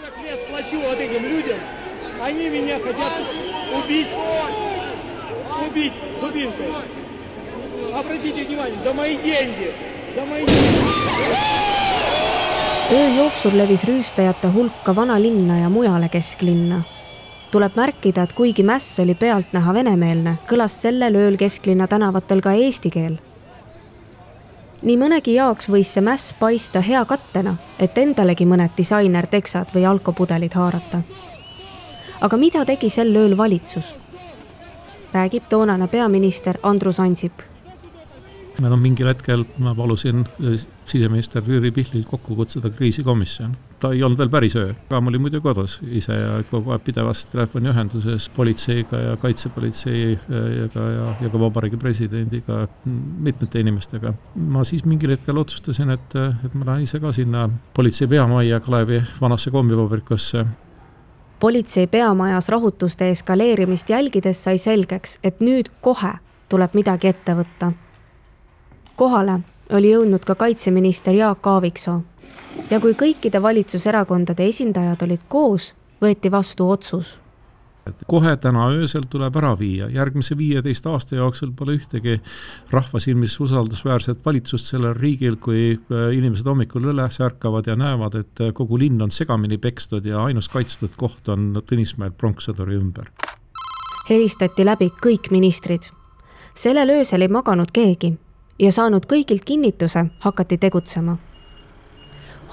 öö 12.91 13.07
jooksul 13.17 13.57
levis 13.57 13.83
rüüstajate 13.83 14.47
hulk 14.53 14.83
ka 14.83 14.95
vanalinna 14.95 15.59
ja 15.59 15.69
mujale 15.69 16.09
kesklinna 16.09 16.81
tuleb 17.51 17.75
märkida, 17.75 18.23
et 18.23 18.33
kuigi 18.33 18.63
mäss 18.63 18.99
oli 18.99 19.15
pealtnäha 19.15 19.73
venemeelne, 19.73 20.38
kõlas 20.49 20.81
sellel 20.81 21.15
ööl 21.15 21.38
kesklinna 21.38 21.88
tänavatel 21.88 22.41
ka 22.41 22.53
eesti 22.53 22.91
keel 22.91 23.17
nii 24.81 24.97
mõnegi 24.99 25.33
jaoks 25.38 25.69
võis 25.71 25.89
see 25.93 26.03
mäss 26.05 26.33
paista 26.38 26.81
hea 26.86 27.03
kattena, 27.10 27.55
et 27.79 27.97
endalegi 27.97 28.45
mõned 28.45 28.75
disainer-teksad 28.77 29.73
või 29.75 29.88
alkopudelid 29.89 30.53
haarata. 30.53 31.01
aga 32.21 32.38
mida 32.38 32.65
tegi 32.65 32.89
sel 32.89 33.15
ööl 33.15 33.38
valitsus? 33.38 33.95
räägib 35.13 35.49
toonane 35.49 35.88
peaminister 35.88 36.57
Andrus 36.63 36.99
Ansip 36.99 37.41
on 38.57 38.79
mingil 38.79 39.07
hetkel, 39.07 39.45
ma 39.57 39.75
palusin 39.75 40.25
äh, 40.41 40.67
siseminister 40.86 41.43
Jüri 41.45 41.71
Pihlil 41.71 42.03
kokku 42.03 42.36
kutsuda 42.36 42.69
kriisikomisjon. 42.69 43.57
Ta 43.79 43.91
ei 43.93 44.03
olnud 44.03 44.17
veel 44.17 44.29
päris 44.33 44.55
öö, 44.57 44.73
aga 44.89 45.01
ma 45.01 45.11
olin 45.11 45.21
muidu 45.21 45.41
kodus 45.41 45.77
ise 45.85 46.15
ja 46.15 46.37
kogu 46.49 46.73
aeg 46.73 46.83
pidevas 46.85 47.25
telefoniühenduses 47.31 48.29
politseiga 48.35 49.01
ja 49.03 49.17
kaitsepolitseiga 49.21 50.43
ja, 50.57 50.67
ja, 50.67 51.09
ja 51.21 51.29
ka 51.29 51.39
vabariigi 51.39 51.77
presidendiga, 51.77 52.63
mitmete 52.85 53.61
inimestega. 53.61 54.13
ma 54.35 54.63
siis 54.67 54.85
mingil 54.85 55.13
hetkel 55.13 55.37
otsustasin, 55.37 55.93
et, 55.93 56.15
et 56.45 56.53
ma 56.53 56.71
lähen 56.71 56.87
ise 56.87 56.99
ka 56.99 57.11
sinna 57.13 57.49
politsei 57.73 58.07
peamajja 58.07 58.59
Kalevi 58.59 59.03
vanasse 59.21 59.51
kommivabrikusse 59.51 60.45
politsei 61.39 61.87
peamajas 61.87 62.49
rahutuste 62.49 63.09
eskaleerimist 63.09 63.89
jälgides 63.89 64.43
sai 64.43 64.57
selgeks, 64.57 65.19
et 65.23 65.39
nüüd 65.39 65.69
kohe 65.81 66.17
tuleb 66.49 66.73
midagi 66.73 67.11
ette 67.11 67.35
võtta. 67.37 67.71
Kohale 68.97 69.39
oli 69.77 69.91
jõudnud 69.91 70.25
ka 70.25 70.35
kaitseminister 70.35 71.13
Jaak 71.13 71.47
Aaviksoo 71.47 72.01
ja 72.69 72.80
kui 72.80 72.93
kõikide 72.93 73.41
valitsuserakondade 73.41 74.47
esindajad 74.47 75.08
olid 75.08 75.23
koos, 75.27 75.73
võeti 76.01 76.32
vastu 76.32 76.69
otsus 76.69 77.17
kohe 78.08 78.38
täna 78.38 78.67
öösel 78.75 79.06
tuleb 79.10 79.36
ära 79.39 79.53
viia, 79.60 79.88
järgmise 79.93 80.38
viieteist 80.38 80.86
aasta 80.91 81.15
jooksul 81.15 81.53
pole 81.56 81.77
ühtegi 81.77 82.17
rahva 82.71 82.99
silmis 82.99 83.38
usaldusväärset 83.39 84.25
valitsust 84.25 84.71
sellel 84.71 84.95
riigil, 84.97 85.38
kui 85.41 85.77
äh, 85.77 86.10
inimesed 86.17 86.47
hommikul 86.47 86.89
üles 86.91 87.19
ärkavad 87.23 87.67
ja 87.67 87.77
näevad, 87.80 88.19
et 88.19 88.43
äh, 88.43 88.53
kogu 88.53 88.80
linn 88.80 89.01
on 89.01 89.12
segamini 89.12 89.58
pekstud 89.58 90.06
ja 90.06 90.23
ainus 90.25 90.49
kaitstud 90.49 90.95
koht 90.97 91.30
on 91.30 91.62
Tõnismäel 91.67 92.12
pronkssõduri 92.12 92.75
ümber. 92.75 93.12
helistati 94.10 94.65
läbi 94.65 94.91
kõik 95.03 95.32
ministrid. 95.32 95.89
sellel 96.53 96.89
öösel 96.89 97.21
ei 97.21 97.27
maganud 97.27 97.71
keegi 97.71 98.17
ja 98.60 98.71
saanud 98.71 99.06
kõigilt 99.06 99.45
kinnituse, 99.45 100.06
hakati 100.19 100.58
tegutsema. 100.58 101.17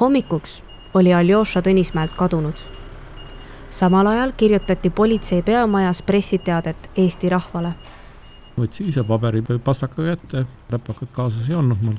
Hommikuks 0.01 0.63
oli 0.95 1.15
Aljoša 1.15 1.61
Tõnismäelt 1.61 2.15
kadunud. 2.17 2.55
samal 3.71 4.07
ajal 4.07 4.33
kirjutati 4.37 4.91
politsei 4.91 5.43
peamajas 5.43 6.03
pressiteadet 6.03 6.91
Eesti 6.97 7.29
rahvale. 7.29 7.75
võtsin 8.59 8.89
ise 8.89 9.05
paberipastaka 9.05 10.03
kätte, 10.03 10.47
räpakat 10.71 11.09
kaasas 11.13 11.49
ei 11.49 11.55
olnud 11.55 11.83
mul 11.83 11.95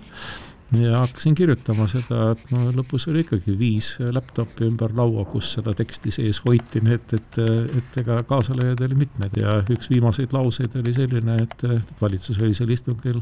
ja 0.74 1.00
hakkasin 1.00 1.36
kirjutama 1.36 1.86
seda, 1.88 2.32
et 2.34 2.52
no 2.52 2.72
lõpus 2.74 3.06
oli 3.12 3.22
ikkagi 3.24 3.54
viis 3.60 3.92
laptopi 4.00 4.66
ümber 4.66 4.94
laua, 4.98 5.26
kus 5.30 5.52
seda 5.58 5.76
teksti 5.78 6.14
sees 6.16 6.42
hoiti, 6.46 6.82
nii 6.84 6.96
et, 6.98 7.14
et, 7.18 7.40
et 7.80 8.00
ega 8.02 8.18
kaasalööjaid 8.28 8.82
oli 8.88 8.98
mitmeid 9.04 9.38
ja 9.40 9.60
üks 9.72 9.90
viimaseid 9.92 10.34
lauseid 10.36 10.76
oli 10.82 10.94
selline, 10.96 11.38
et, 11.44 11.68
et 11.78 11.94
valitsuse 12.02 12.44
öisel 12.48 12.74
istungil 12.74 13.22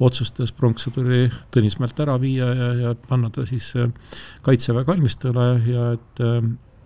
otsustas 0.00 0.52
pronkssõduri 0.56 1.28
Tõnismäelt 1.54 2.00
ära 2.02 2.16
viia 2.20 2.48
ja, 2.54 2.72
ja 2.80 2.94
panna 3.08 3.30
ta 3.32 3.46
siis 3.46 3.70
kaitseväe 4.46 4.84
kalmistule 4.88 5.46
ja 5.66 5.92
et 5.94 6.24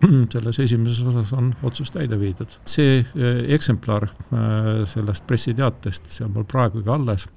selles 0.33 0.59
esimeses 0.59 1.01
osas 1.07 1.31
on 1.33 1.53
otsus 1.63 1.91
täide 1.91 2.19
viidud. 2.19 2.59
see 2.67 3.01
eksemplar 3.55 4.09
sellest 4.89 5.25
pressiteatest, 5.27 6.11
see 6.11 6.25
on 6.27 6.35
mul 6.35 6.47
praegugi 6.49 6.91
alles, 6.91 7.27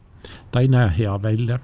ta 0.51 0.61
ei 0.61 0.69
näe 0.69 0.91
hea 0.99 1.23
välja 1.23 1.59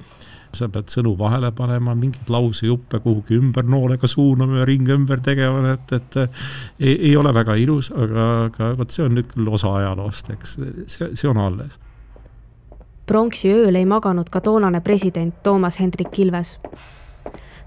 sa 0.54 0.68
pead 0.72 0.90
sõnu 0.92 1.14
vahele 1.18 1.50
panema, 1.56 1.94
mingeid 1.98 2.30
lausejuppe 2.32 3.00
kuhugi 3.04 3.38
ümber 3.40 3.66
noolega 3.68 4.08
suunama 4.10 4.62
ja 4.62 4.68
ringe 4.68 4.94
ümber 4.94 5.22
tegema, 5.24 5.74
et, 5.74 5.92
et 5.92 6.18
ei, 6.22 6.94
ei 7.10 7.16
ole 7.16 7.34
väga 7.34 7.56
ilus, 7.60 7.90
aga, 7.90 8.28
aga 8.48 8.70
vot 8.78 8.94
see 8.94 9.04
on 9.06 9.16
nüüd 9.18 9.30
küll 9.32 9.50
osa 9.50 9.74
ajaloost, 9.80 10.30
eks 10.36 10.56
see, 10.58 11.10
see 11.12 11.30
on 11.30 11.42
alles. 11.42 11.78
pronksi 13.06 13.50
ööl 13.52 13.76
ei 13.76 13.84
maganud 13.84 14.30
ka 14.32 14.40
toonane 14.40 14.80
president 14.80 15.42
Toomas 15.42 15.80
Hendrik 15.80 16.18
Ilves. 16.18 16.58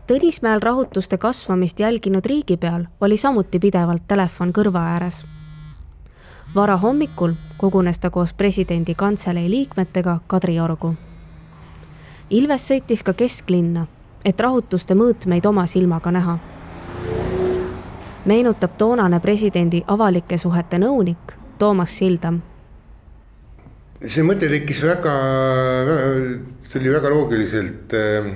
Tõnismäel 0.07 0.61
rahutuste 0.63 1.17
kasvamist 1.19 1.79
jälginud 1.79 2.25
riigipeal 2.25 2.87
oli 3.01 3.17
samuti 3.17 3.59
pidevalt 3.59 4.07
telefon 4.07 4.53
kõrva 4.55 4.85
ääres. 4.95 5.25
Varahommikul 6.55 7.33
kogunes 7.57 7.99
ta 7.99 8.09
koos 8.09 8.33
presidendi 8.33 8.95
kantselei 8.95 9.49
liikmetega 9.49 10.19
Kadriorgu 10.27 10.95
Ilves 12.29 12.65
sõitis 12.67 13.05
ka 13.07 13.13
kesklinna, 13.15 13.85
et 14.27 14.41
rahutuste 14.43 14.95
mõõtmeid 14.99 15.45
oma 15.47 15.63
silmaga 15.67 16.11
näha. 16.11 16.37
meenutab 18.27 18.73
toonane 18.77 19.19
presidendi 19.23 19.83
avalike 19.87 20.37
suhete 20.37 20.77
nõunik 20.77 21.37
Toomas 21.57 21.97
Sildam. 21.97 22.41
see 24.05 24.23
mõte 24.23 24.49
tekkis 24.49 24.83
väga, 24.83 25.13
tuli 26.73 26.89
väga 26.89 27.09
loogiliselt 27.09 27.93
äh, 27.93 28.27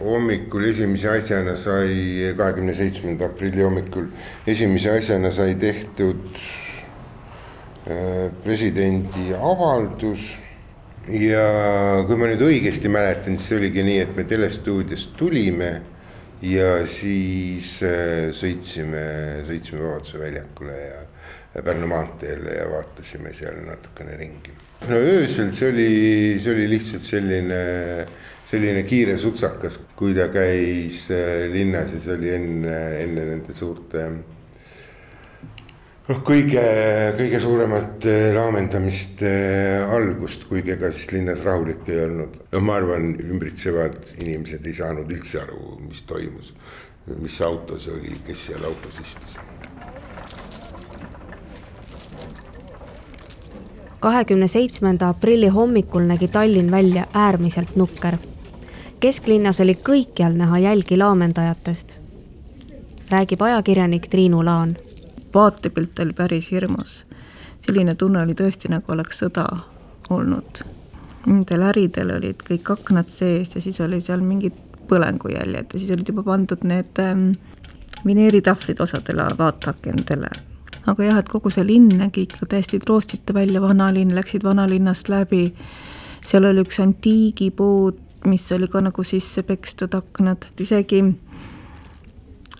hommikul 0.00 0.64
esimese 0.64 1.08
asjana 1.08 1.56
sai, 1.56 2.34
kahekümne 2.36 2.74
seitsmenda 2.74 3.26
aprilli 3.26 3.62
hommikul 3.62 4.10
esimese 4.46 4.90
asjana 4.90 5.30
sai 5.30 5.54
tehtud 5.54 6.18
presidendi 8.44 9.32
avaldus 9.32 10.32
ja 11.08 12.04
kui 12.06 12.18
ma 12.20 12.28
nüüd 12.28 12.42
õigesti 12.44 12.90
mäletan, 12.92 13.38
siis 13.40 13.56
oligi 13.56 13.84
nii, 13.84 14.00
et 14.04 14.16
me 14.16 14.24
telestuudiost 14.28 15.14
tulime 15.16 15.70
ja 16.44 16.84
siis 16.86 17.78
äh, 17.86 18.28
sõitsime, 18.36 19.04
sõitsime 19.48 19.82
Vabaduse 19.82 20.20
väljakule 20.20 20.78
ja 20.78 21.62
Pärnu 21.64 21.88
maanteele 21.90 22.58
ja 22.58 22.66
vaatasime 22.70 23.32
seal 23.34 23.62
natukene 23.66 24.16
ringi. 24.20 24.52
no 24.86 24.96
öösel 24.96 25.50
see 25.56 25.70
oli, 25.72 25.92
see 26.38 26.52
oli 26.54 26.68
lihtsalt 26.70 27.02
selline, 27.02 27.62
selline 28.46 28.84
kiire 28.86 29.16
sutsakas, 29.18 29.80
kui 29.96 30.14
ta 30.14 30.28
käis 30.30 31.08
äh, 31.10 31.48
linnas 31.50 31.96
ja 31.96 32.02
see 32.04 32.18
oli 32.18 32.34
enne, 32.36 32.76
enne 33.02 33.30
nende 33.32 33.56
suurte 33.56 34.04
noh, 36.08 36.20
kõige, 36.24 36.62
kõige 37.18 37.40
suuremat 37.42 38.06
äh, 38.08 38.30
laamendamiste 38.36 39.28
äh, 39.28 39.94
algust, 39.94 40.46
kuigi 40.48 40.74
ega 40.76 40.90
siis 40.94 41.12
linnas 41.12 41.44
rahulik 41.46 41.88
ei 41.92 42.00
olnud. 42.06 42.38
no 42.52 42.62
ma 42.64 42.78
arvan, 42.80 43.10
ümbritsevad 43.20 44.14
inimesed 44.16 44.66
ei 44.66 44.76
saanud 44.78 45.10
üldse 45.12 45.42
aru, 45.42 45.76
mis 45.84 46.02
toimus, 46.08 46.54
mis 47.18 47.40
autos 47.44 47.88
oli, 47.92 48.16
kes 48.26 48.48
seal 48.50 48.64
autos 48.68 49.00
istus. 49.04 49.38
kahekümne 53.98 54.46
seitsmenda 54.46 55.08
aprilli 55.10 55.48
hommikul 55.50 56.04
nägi 56.06 56.28
Tallinn 56.28 56.70
välja 56.70 57.06
äärmiselt 57.12 57.76
nukker. 57.76 58.16
kesklinnas 59.00 59.60
oli 59.60 59.74
kõikjal 59.74 60.38
näha 60.38 60.58
jälgi 60.58 60.96
laamendajatest. 60.96 62.00
räägib 63.10 63.42
ajakirjanik 63.42 64.08
Triinu 64.08 64.44
Laan 64.44 64.76
vaatepilt 65.34 65.98
oli 65.98 66.12
päris 66.12 66.50
hirmus. 66.50 67.04
selline 67.66 67.94
tunne 67.94 68.22
oli 68.22 68.32
tõesti, 68.34 68.70
nagu 68.72 68.92
oleks 68.92 69.18
sõda 69.22 69.44
olnud. 70.10 70.62
Nendel 71.26 71.62
äridel 71.68 72.14
olid 72.14 72.40
kõik 72.46 72.70
aknad 72.72 73.08
sees 73.12 73.54
ja 73.54 73.60
siis 73.60 73.80
oli 73.84 74.00
seal 74.00 74.22
mingid 74.24 74.56
põlengujäljed 74.88 75.74
ja 75.74 75.78
siis 75.78 75.90
olid 75.92 76.08
juba 76.08 76.22
pandud 76.24 76.64
need 76.64 77.00
ähm, 77.02 77.30
vineeritahvlid 78.06 78.80
osadele 78.80 79.26
vaateakendele. 79.38 80.30
aga 80.86 81.04
jah, 81.04 81.18
et 81.18 81.28
kogu 81.28 81.50
see 81.52 81.66
linn 81.66 81.90
nägi 82.00 82.24
ikka 82.24 82.46
täiesti 82.48 82.78
troostita 82.80 83.34
välja, 83.34 83.60
vanalinn, 83.60 84.14
läksid 84.14 84.44
vanalinnast 84.44 85.08
läbi. 85.08 85.54
seal 86.26 86.44
oli 86.44 86.64
üks 86.64 86.80
antiigipood, 86.80 87.98
mis 88.24 88.52
oli 88.52 88.68
ka 88.68 88.80
nagu 88.80 89.04
sisse 89.04 89.42
pekstud 89.42 89.94
aknad, 89.94 90.48
isegi 90.60 91.04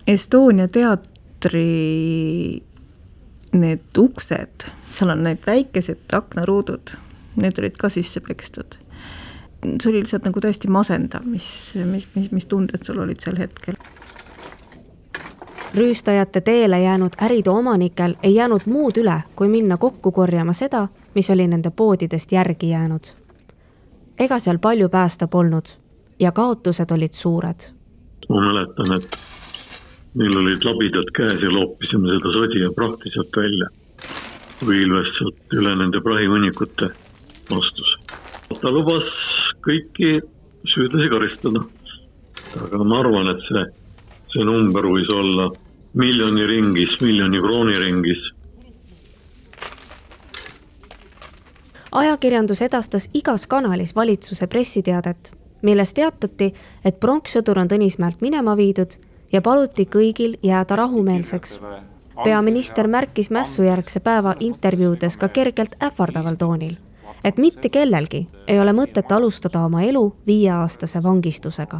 Estonia 0.07 0.67
teatri 1.39 2.63
need 3.53 3.97
uksed, 3.97 4.65
seal 4.93 5.09
on 5.09 5.23
need 5.23 5.37
väikesed 5.47 6.11
aknaruudud, 6.13 6.91
need 7.35 7.59
olid 7.59 7.77
ka 7.79 7.89
sisse 7.89 8.19
pekstud. 8.27 8.75
see 9.63 9.89
oli 9.89 9.99
lihtsalt 9.99 10.23
nagu 10.23 10.39
täiesti 10.41 10.67
masendav, 10.67 11.25
mis, 11.25 11.73
mis, 11.85 12.07
mis, 12.15 12.31
mis 12.31 12.45
tunded 12.45 12.83
sul 12.83 12.99
olid 12.99 13.19
sel 13.19 13.37
hetkel. 13.37 13.75
rüüstajate 15.75 16.41
teele 16.41 16.81
jäänud 16.81 17.15
äride 17.21 17.49
omanikel 17.49 18.15
ei 18.23 18.35
jäänud 18.35 18.65
muud 18.65 18.97
üle, 18.97 19.21
kui 19.35 19.49
minna 19.49 19.77
kokku 19.77 20.11
korjama 20.11 20.53
seda, 20.53 20.87
mis 21.15 21.29
oli 21.29 21.47
nende 21.47 21.69
poodidest 21.69 22.31
järgi 22.31 22.69
jäänud. 22.69 23.15
ega 24.19 24.39
seal 24.39 24.57
palju 24.59 24.89
päästa 24.89 25.27
polnud 25.27 25.67
ja 26.19 26.31
kaotused 26.31 26.91
olid 26.91 27.13
suured. 27.13 27.59
ma 28.29 28.41
mäletan, 28.41 28.97
et 28.97 29.28
meil 30.19 30.37
olid 30.37 30.65
labidad 30.67 31.11
käes 31.15 31.41
ja 31.41 31.51
loopisime 31.53 32.11
seda 32.11 32.31
sodi 32.35 32.63
ja 32.63 32.71
prahti 32.75 33.11
sealt 33.13 33.37
välja. 33.37 33.69
või 34.59 34.81
Ilvest 34.83 35.15
sealt 35.15 35.53
üle 35.55 35.71
nende 35.79 36.01
prahihunnikute 36.03 36.89
astus. 37.55 37.91
ta 38.61 38.71
lubas 38.75 39.07
kõiki 39.63 40.19
süüdlasi 40.67 41.09
karistada. 41.09 41.63
aga 42.63 42.83
ma 42.83 42.99
arvan, 42.99 43.29
et 43.31 43.45
see, 43.47 43.63
see 44.33 44.43
number 44.43 44.83
võis 44.83 45.07
olla 45.13 45.49
miljoni 45.93 46.45
ringis, 46.45 46.99
miljoni 47.01 47.39
krooni 47.39 47.79
ringis 47.79 48.31
ajakirjandus 51.91 52.61
edastas 52.61 53.09
igas 53.13 53.47
kanalis 53.47 53.95
valitsuse 53.95 54.47
pressiteadet, 54.47 55.31
milles 55.61 55.93
teatati, 55.93 56.53
et 56.85 56.99
pronkssõdur 56.99 57.59
on 57.59 57.71
Tõnismäelt 57.71 58.21
minema 58.21 58.55
viidud 58.57 58.99
ja 59.31 59.41
paluti 59.41 59.85
kõigil 59.85 60.37
jääda 60.43 60.75
rahumeelseks. 60.75 61.59
peaminister 62.23 62.87
märkis 62.87 63.29
mässujärgse 63.29 63.99
päeva 63.99 64.35
intervjuudes 64.39 65.17
ka 65.17 65.27
kergelt 65.27 65.75
ähvardaval 65.83 66.35
toonil, 66.35 66.75
et 67.23 67.37
mitte 67.37 67.69
kellelgi 67.69 68.27
ei 68.47 68.59
ole 68.59 68.73
mõtet 68.73 69.11
alustada 69.11 69.65
oma 69.65 69.81
elu 69.81 70.15
viieaastase 70.27 71.03
vangistusega. 71.03 71.79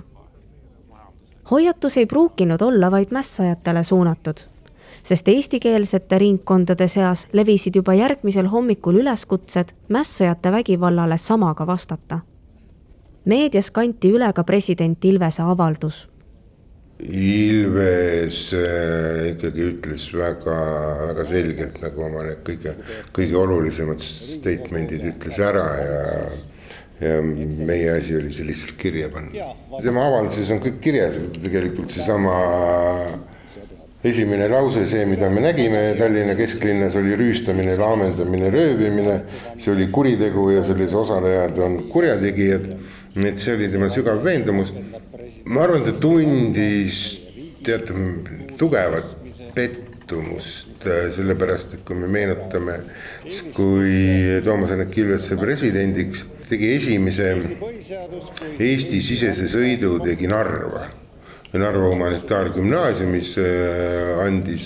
hoiatus 1.51 1.97
ei 1.97 2.05
pruukinud 2.05 2.62
olla 2.62 2.91
vaid 2.91 3.07
mässajatele 3.12 3.83
suunatud 3.83 4.39
sest 5.03 5.27
eestikeelsete 5.27 6.19
ringkondade 6.19 6.88
seas 6.88 7.27
levisid 7.33 7.75
juba 7.75 7.93
järgmisel 7.93 8.47
hommikul 8.47 8.99
üleskutsed 9.01 9.73
mässajate 9.89 10.51
vägivallale 10.51 11.17
samaga 11.17 11.67
vastata. 11.67 12.19
meedias 13.25 13.71
kanti 13.71 14.12
üle 14.12 14.33
ka 14.33 14.43
president 14.43 15.05
Ilvese 15.05 15.41
avaldus. 15.43 16.08
Ilves 16.99 18.39
äh, 18.59 19.29
ikkagi 19.31 19.67
ütles 19.69 20.09
väga, 20.12 20.57
väga 21.13 21.25
selgelt 21.29 21.79
nagu 21.79 22.03
oma 22.09 22.25
need 22.27 22.41
kõige, 22.47 22.73
kõige 23.15 23.38
olulisemad 23.39 24.03
statement'id 24.03 25.05
ütles 25.13 25.39
ära 25.39 25.67
ja 25.79 26.01
ja 26.99 27.21
meie 27.65 27.91
asi 27.95 28.17
oli 28.19 28.33
see 28.35 28.43
lihtsalt 28.49 28.75
kirja 28.77 29.07
panna. 29.13 29.53
tema 29.79 30.03
avalduses 30.09 30.49
on 30.51 30.59
kõik 30.59 30.81
kirjas, 30.83 31.15
tegelikult 31.39 31.93
seesama 31.95 32.33
esimene 34.03 34.47
lause, 34.51 34.85
see, 34.88 35.05
mida 35.07 35.29
me 35.31 35.43
nägime 35.43 35.81
Tallinna 35.99 36.35
kesklinnas, 36.39 36.95
oli 36.99 37.15
rüüstamine, 37.19 37.75
laamendamine, 37.79 38.51
röövimine. 38.51 39.19
see 39.57 39.73
oli 39.73 39.88
kuritegu 39.91 40.49
ja 40.51 40.63
selles 40.63 40.93
osalejad 40.93 41.57
on 41.59 41.83
kurjategijad. 41.89 42.67
et 43.15 43.39
see 43.39 43.55
oli 43.55 43.67
tema 43.71 43.89
sügav 43.89 44.23
veendumus. 44.23 44.73
Ma 45.49 45.63
arvan, 45.65 45.83
ta 45.83 45.93
tundis 45.97 46.99
teatud 47.65 48.29
tugevat 48.59 49.09
pettumust, 49.55 50.85
äh, 50.85 51.09
sellepärast 51.15 51.75
et 51.79 51.83
kui 51.88 51.97
me 51.97 52.07
meenutame, 52.12 52.79
kui 53.57 54.39
Toomas 54.45 54.71
Hendrik 54.75 54.97
Ilves 55.01 55.27
sai 55.29 55.39
presidendiks, 55.41 56.23
tegi 56.49 56.71
esimese 56.77 57.33
Eesti-sisese 58.59 59.49
sõidu, 59.51 59.97
tegi 60.05 60.29
Narva 60.29 60.88
Narva 61.57 61.88
Humanitaargümnaasiumis 61.89 63.31
äh, 63.41 64.19
andis 64.21 64.65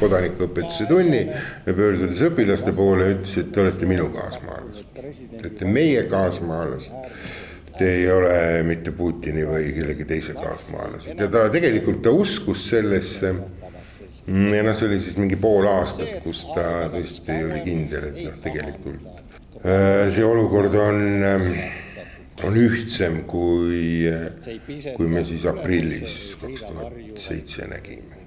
kodanikuõpetuse 0.00 0.86
tunni 0.88 1.26
ja 1.26 1.74
pöördudes 1.76 2.22
õpilaste 2.24 2.72
poole, 2.72 3.10
ütles, 3.18 3.34
et 3.42 3.50
te 3.52 3.60
olete 3.60 3.88
minu 3.88 4.06
kaasmaalased. 4.14 4.86
Te 4.96 5.42
olete 5.42 5.68
meie 5.68 6.06
kaasmaalased. 6.08 7.41
Te 7.72 7.88
ei 7.88 8.08
ole 8.12 8.62
mitte 8.68 8.92
Putini 8.92 9.46
või 9.48 9.70
kellegi 9.72 10.04
teise 10.04 10.34
kaasmaalased 10.36 11.20
ja 11.20 11.28
ta 11.32 11.46
tegelikult, 11.52 12.02
ta 12.04 12.12
uskus 12.12 12.66
sellesse. 12.68 13.32
ja 14.26 14.64
noh, 14.66 14.76
see 14.76 14.88
oli 14.90 15.00
siis 15.00 15.16
mingi 15.18 15.38
pool 15.40 15.66
aastat, 15.70 16.18
kus 16.24 16.44
ta 16.52 16.90
tõesti 16.92 17.38
oli 17.46 17.62
kindel, 17.64 18.10
et 18.10 18.20
noh, 18.26 18.36
tegelikult 18.44 19.08
äh, 19.64 20.10
see 20.12 20.26
olukord 20.26 20.76
on 20.78 21.00
ähm, 21.26 21.48
on 22.44 22.56
ühtsem 22.56 23.22
kui, 23.28 24.08
kui 24.96 25.08
me 25.10 25.22
siis 25.26 25.44
aprillis 25.48 26.36
kaks 26.40 26.64
tuhat 26.68 27.20
seitse 27.20 27.68
nägime. 27.70 28.20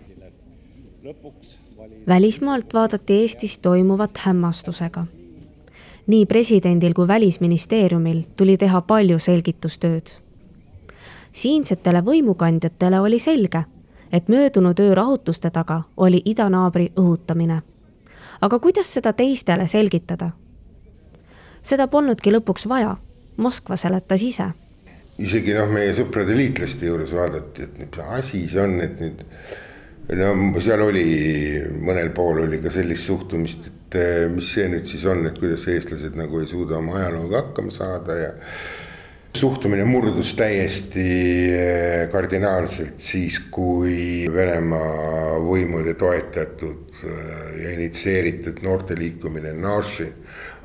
välismaalt 2.08 2.74
vaadati 2.74 3.14
Eestis 3.14 3.58
toimuvat 3.60 4.18
hämmastusega. 4.18 5.06
Nii 6.08 6.26
presidendil 6.26 6.94
kui 6.94 7.08
välisministeeriumil 7.08 8.24
tuli 8.38 8.58
teha 8.58 8.82
palju 8.82 9.20
selgitustööd. 9.20 10.10
siinsetele 11.32 12.02
võimukandjatele 12.02 13.00
oli 13.00 13.20
selge, 13.20 13.63
et 14.12 14.28
möödunud 14.28 14.80
öö 14.80 14.96
rahutuste 14.96 15.50
taga 15.50 15.82
oli 15.98 16.22
idanaabri 16.26 16.91
õhutamine. 17.00 17.62
aga 18.41 18.60
kuidas 18.60 18.94
seda 18.94 19.13
teistele 19.13 19.68
selgitada? 19.68 20.32
seda 21.62 21.88
polnudki 21.88 22.32
lõpuks 22.32 22.68
vaja 22.70 22.96
Moskva 23.38 23.76
seletas 23.76 24.22
ise. 24.22 24.46
isegi 25.20 25.54
noh, 25.54 25.68
meie 25.72 25.94
sõprade 25.94 26.36
liitlaste 26.38 26.86
juures 26.86 27.12
vaadati, 27.13 27.63
et 27.63 27.80
mis 27.80 28.00
asi 28.10 28.48
see 28.48 28.62
on, 28.62 28.82
et 28.82 29.00
nüüd 29.00 29.24
no 30.13 30.62
seal 30.62 30.82
oli, 30.86 31.06
mõnel 31.82 32.12
pool 32.13 32.44
oli 32.46 32.62
ka 32.62 32.70
sellist 32.70 33.10
suhtumist, 33.10 33.68
et 33.68 33.75
eh, 33.93 34.26
mis 34.32 34.50
see 34.56 34.65
nüüd 34.71 34.88
siis 34.89 35.06
on, 35.10 35.21
et 35.30 35.38
kuidas 35.39 35.67
eestlased 35.69 36.17
nagu 36.17 36.41
ei 36.41 36.50
suuda 36.50 36.80
oma 36.80 36.98
ajalooga 37.02 37.43
hakkama 37.43 37.74
saada 37.74 38.17
ja 38.17 38.32
suhtumine 39.36 39.86
murdus 39.86 40.34
täiesti 40.39 41.06
eh, 41.54 42.08
kardinaalselt 42.12 42.98
siis, 43.04 43.38
kui 43.52 44.26
Venemaa 44.34 45.38
võimude 45.45 45.93
toetatud 46.00 47.02
eh, 47.04 47.32
ja 47.62 47.78
initsieeritud 47.78 48.63
noorteliikumine 48.65 49.54
Naši 49.60 50.10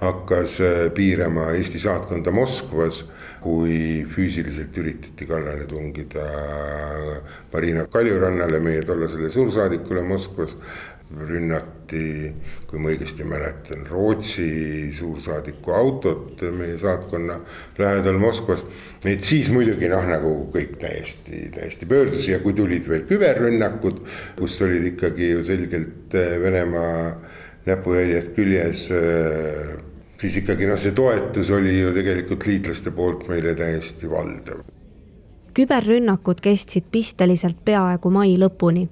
hakkas 0.00 0.56
piirama 0.96 1.50
Eesti 1.52 1.82
saatkonda 1.82 2.32
Moskvas, 2.32 3.02
kui 3.40 4.04
füüsiliselt 4.08 4.76
üritati 4.80 5.26
kallale 5.28 5.66
tungida 5.68 6.24
Marina 7.52 7.86
Kaljurannale, 7.90 8.60
meie 8.60 8.82
tollasele 8.86 9.30
suursaadikule 9.32 10.04
Moskvas. 10.04 10.56
Rünnati, 11.10 12.30
kui 12.70 12.78
ma 12.78 12.92
õigesti 12.92 13.24
mäletan, 13.26 13.82
Rootsi 13.90 14.92
suursaadiku 14.94 15.74
autot 15.74 16.42
meie 16.54 16.78
saatkonna 16.78 17.40
lähedal 17.78 18.18
Moskvas. 18.22 18.62
et 19.04 19.24
siis 19.24 19.50
muidugi 19.50 19.88
noh, 19.90 20.06
nagu 20.06 20.32
kõik 20.54 20.76
täiesti, 20.78 21.48
täiesti 21.54 21.86
pöördus 21.86 22.28
ja 22.28 22.38
kui 22.38 22.54
tulid 22.54 22.86
veel 22.88 23.02
küberrünnakud, 23.08 24.02
kus 24.38 24.60
olid 24.62 24.86
ikkagi 24.94 25.30
ju 25.32 25.44
selgelt 25.44 26.14
äh, 26.14 26.38
Venemaa 26.40 27.16
näpujäljed 27.66 28.30
küljes 28.36 28.86
äh, 28.94 29.80
siis 30.20 30.36
ikkagi 30.44 30.68
noh, 30.70 30.78
see 30.78 30.94
toetus 30.94 31.50
oli 31.50 31.74
ju 31.80 31.90
tegelikult 31.96 32.46
liitlaste 32.46 32.94
poolt 32.94 33.26
meile 33.28 33.56
täiesti 33.58 34.10
valdav. 34.10 34.62
küberrünnakud 35.54 36.38
kestsid 36.40 36.86
pisteliselt 36.92 37.64
peaaegu 37.64 38.10
mai 38.14 38.36
lõpuni 38.38 38.86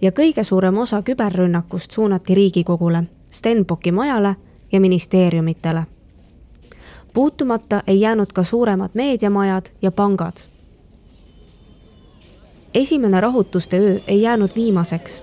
ja 0.00 0.10
kõige 0.10 0.44
suurem 0.44 0.78
osa 0.78 1.02
küberrünnakust 1.02 1.90
suunati 1.90 2.34
Riigikogule, 2.34 3.02
Stenbocki 3.32 3.92
majale 3.92 4.36
ja 4.72 4.80
ministeeriumitele. 4.80 5.82
puutumata 7.14 7.82
ei 7.86 8.00
jäänud 8.00 8.32
ka 8.34 8.44
suuremad 8.44 8.90
meediamajad 8.94 9.64
ja 9.82 9.92
pangad. 9.92 10.36
esimene 12.74 13.20
rahutuste 13.20 13.78
öö 13.78 13.98
ei 14.06 14.22
jäänud 14.22 14.50
viimaseks 14.56 15.22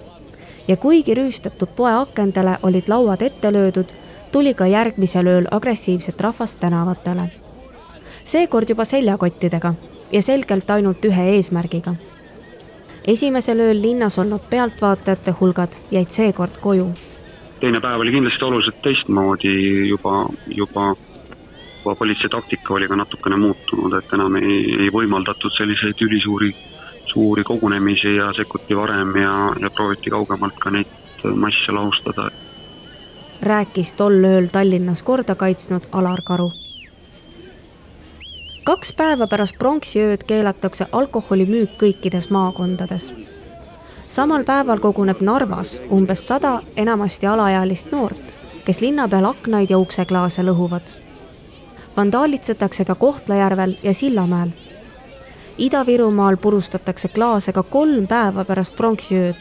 ja 0.68 0.78
kuigi 0.78 1.16
rüüstatud 1.16 1.76
poe 1.76 1.94
akendele 1.94 2.58
olid 2.64 2.84
lauad 2.88 3.22
ette 3.22 3.54
löödud 3.54 3.90
tuli 4.32 4.54
ka 4.54 4.68
järgmisel 4.68 5.28
ööl 5.28 5.48
agressiivset 5.52 6.22
rahvast 6.22 6.60
tänavatele. 6.60 7.32
seekord 8.24 8.70
juba 8.70 8.86
seljakottidega 8.86 9.74
ja 10.12 10.22
selgelt 10.22 10.70
ainult 10.70 11.06
ühe 11.06 11.24
eesmärgiga. 11.36 11.96
Esimesel 13.08 13.60
ööl 13.60 13.82
linnas 13.82 14.20
olnud 14.20 14.46
pealtvaatajate 14.50 15.34
hulgad 15.40 15.76
jäid 15.92 16.12
seekord 16.12 16.60
koju. 16.62 16.92
teine 17.60 17.80
päev 17.80 18.00
oli 18.00 18.12
kindlasti 18.12 18.46
oluliselt 18.46 18.82
teistmoodi, 18.82 19.88
juba, 19.88 20.30
juba, 20.48 20.96
juba 21.80 21.96
politsei 21.96 22.30
taktika 22.30 22.74
oli 22.74 22.88
ka 22.88 22.96
natukene 22.96 23.36
muutunud, 23.36 23.94
et 23.94 24.14
enam 24.14 24.36
ei, 24.36 24.60
ei 24.80 24.90
võimaldatud 24.92 25.52
selliseid 25.58 26.02
ülisuuri, 26.02 26.56
suuri 27.14 27.44
kogunemisi 27.44 28.16
ja 28.16 28.34
sekkuti 28.34 28.76
varem 28.76 29.16
ja, 29.16 29.34
ja 29.60 29.70
prooviti 29.70 30.10
kaugemalt 30.10 30.60
ka 30.60 30.72
neid 30.72 31.00
masse 31.36 31.72
lahustada 31.72 32.32
rääkis 33.44 33.94
tol 34.00 34.24
ööl 34.24 34.48
Tallinnas 34.52 35.04
korda 35.04 35.36
kaitsnud 35.36 35.88
Alar 35.92 36.22
Karu. 36.24 36.52
Kaks 38.64 38.94
päeva 38.96 39.28
pärast 39.28 39.58
pronksiööd 39.60 40.22
keelatakse 40.28 40.86
alkoholimüük 40.92 41.74
kõikides 41.82 42.30
maakondades. 42.32 43.12
samal 44.08 44.44
päeval 44.44 44.80
koguneb 44.80 45.22
Narvas 45.22 45.80
umbes 45.92 46.28
sada 46.28 46.62
enamasti 46.76 47.28
alaealist 47.28 47.92
noort, 47.92 48.34
kes 48.66 48.82
linna 48.82 49.08
peal 49.08 49.26
aknaid 49.26 49.70
ja 49.70 49.78
ukseklaase 49.78 50.44
lõhuvad. 50.44 50.96
vandaalitsetakse 51.98 52.86
ka 52.86 52.96
Kohtla-Järvel 52.96 53.76
ja 53.84 53.94
Sillamäel. 53.94 54.50
Ida-Virumaal 55.58 56.38
purustatakse 56.38 57.08
klaase 57.08 57.54
ka 57.54 57.64
kolm 57.64 58.08
päeva 58.08 58.46
pärast 58.46 58.76
pronksiööd 58.76 59.36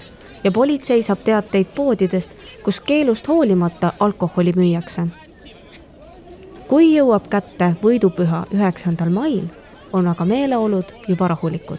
ja 0.44 0.50
politsei 0.50 1.02
saab 1.02 1.18
teateid 1.24 1.66
poodidest, 1.74 2.30
kus 2.64 2.80
keelust 2.80 3.28
hoolimata 3.28 3.92
alkoholi 4.00 4.52
müüakse. 4.56 5.06
Kui 6.68 6.94
jõuab 6.94 7.28
kätte 7.28 7.74
võidupüha 7.82 8.44
üheksandal 8.54 9.10
mail, 9.10 9.44
on 9.92 10.06
aga 10.08 10.24
meeleolud 10.24 10.94
juba 11.08 11.28
rahulikud. 11.28 11.78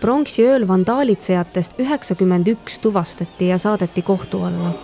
pronksiööl 0.00 0.68
vandaalitsejatest 0.68 1.80
üheksakümmend 1.80 2.48
üks 2.48 2.78
tuvastati 2.78 3.48
ja 3.48 3.58
saadeti 3.58 4.02
kohtu 4.02 4.42
alla. 4.42 4.74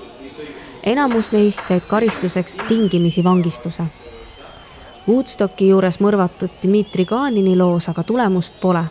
enamus 0.82 1.32
neist 1.32 1.64
said 1.66 1.86
karistuseks 1.86 2.56
tingimisi 2.68 3.24
vangistuse 3.24 3.86
Woodstocki 5.04 5.66
juures 5.68 5.98
mõrvatud 6.00 6.52
Dmitri 6.62 7.04
Kanini 7.04 7.52
loos 7.60 7.90
aga 7.90 8.02
tulemust 8.08 8.54
pole. 8.60 8.84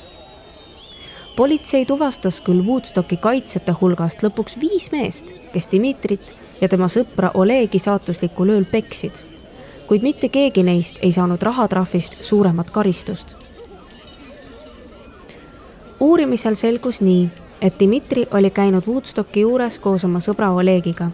politsei 1.36 1.86
tuvastas 1.89 2.38
küll 2.41 2.62
Woodstocki 2.68 3.18
kaitsjate 3.18 3.74
hulgast 3.80 4.22
lõpuks 4.22 4.60
viis 4.62 4.91
meest, 4.91 5.34
kes 5.54 5.68
Dmitrit 5.72 6.36
ja 6.62 6.70
tema 6.70 6.86
sõpra 6.86 7.32
Olegi 7.34 7.80
saatuslikul 7.80 8.50
ööl 8.54 8.66
peksid, 8.70 9.24
kuid 9.88 10.02
mitte 10.02 10.30
keegi 10.30 10.64
neist 10.64 11.00
ei 11.02 11.12
saanud 11.12 11.42
rahatrahvist 11.42 12.24
suuremat 12.24 12.70
karistust. 12.70 13.36
uurimisel 16.00 16.56
selgus 16.56 17.02
nii, 17.02 17.30
et 17.62 17.80
Dmitri 17.80 18.28
oli 18.32 18.50
käinud 18.50 18.84
Woodstocki 18.88 19.40
juures 19.40 19.80
koos 19.80 20.06
oma 20.06 20.20
sõbra 20.20 20.52
Olegiga. 20.52 21.12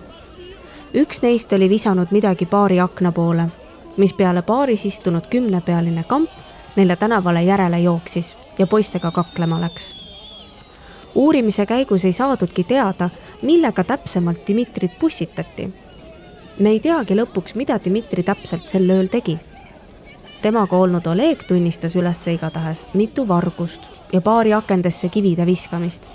üks 0.94 1.22
neist 1.22 1.54
oli 1.54 1.70
visanud 1.70 2.08
midagi 2.12 2.46
baari 2.46 2.80
akna 2.80 3.12
poole 3.12 3.50
mispeale 4.00 4.42
baaris 4.42 4.86
istunud 4.86 5.28
kümnepealine 5.30 6.04
kamp 6.04 6.30
neile 6.76 6.96
tänavale 6.96 7.44
järele 7.44 7.80
jooksis 7.80 8.38
ja 8.58 8.68
poistega 8.68 9.12
kaklema 9.12 9.62
läks. 9.62 9.96
uurimise 11.16 11.66
käigus 11.66 12.06
ei 12.06 12.12
saadudki 12.12 12.64
teada, 12.64 13.10
millega 13.42 13.84
täpsemalt 13.84 14.42
Dmitrit 14.48 15.00
pussitati. 15.00 15.70
Me 16.60 16.70
ei 16.70 16.80
teagi 16.80 17.16
lõpuks, 17.16 17.56
mida 17.56 17.80
Dmitri 17.80 18.24
täpselt 18.24 18.70
sel 18.70 18.90
ööl 18.90 19.08
tegi. 19.08 19.40
temaga 20.42 20.78
olnud 20.78 21.08
Oleg 21.08 21.44
tunnistas 21.48 21.96
üles 21.96 22.28
igatahes 22.28 22.86
mitu 22.94 23.28
vargust 23.28 23.82
ja 24.14 24.22
baari 24.22 24.54
akendesse 24.54 25.10
kivide 25.10 25.46
viskamist 25.46 26.10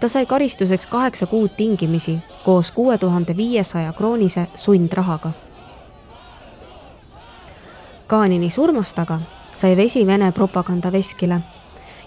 ta 0.00 0.08
sai 0.08 0.26
karistuseks 0.26 0.86
kaheksa 0.86 1.26
kuud 1.26 1.50
tingimisi 1.56 2.18
koos 2.44 2.72
kuue 2.72 2.98
tuhande 2.98 3.36
viiesaja 3.36 3.92
kroonise 3.92 4.46
sundrahaga 4.56 5.30
Kaanini 8.06 8.50
surmast 8.50 8.98
aga 8.98 9.20
sai 9.56 9.76
vesi 9.76 10.06
Vene 10.06 10.32
propagandaveskile 10.32 11.40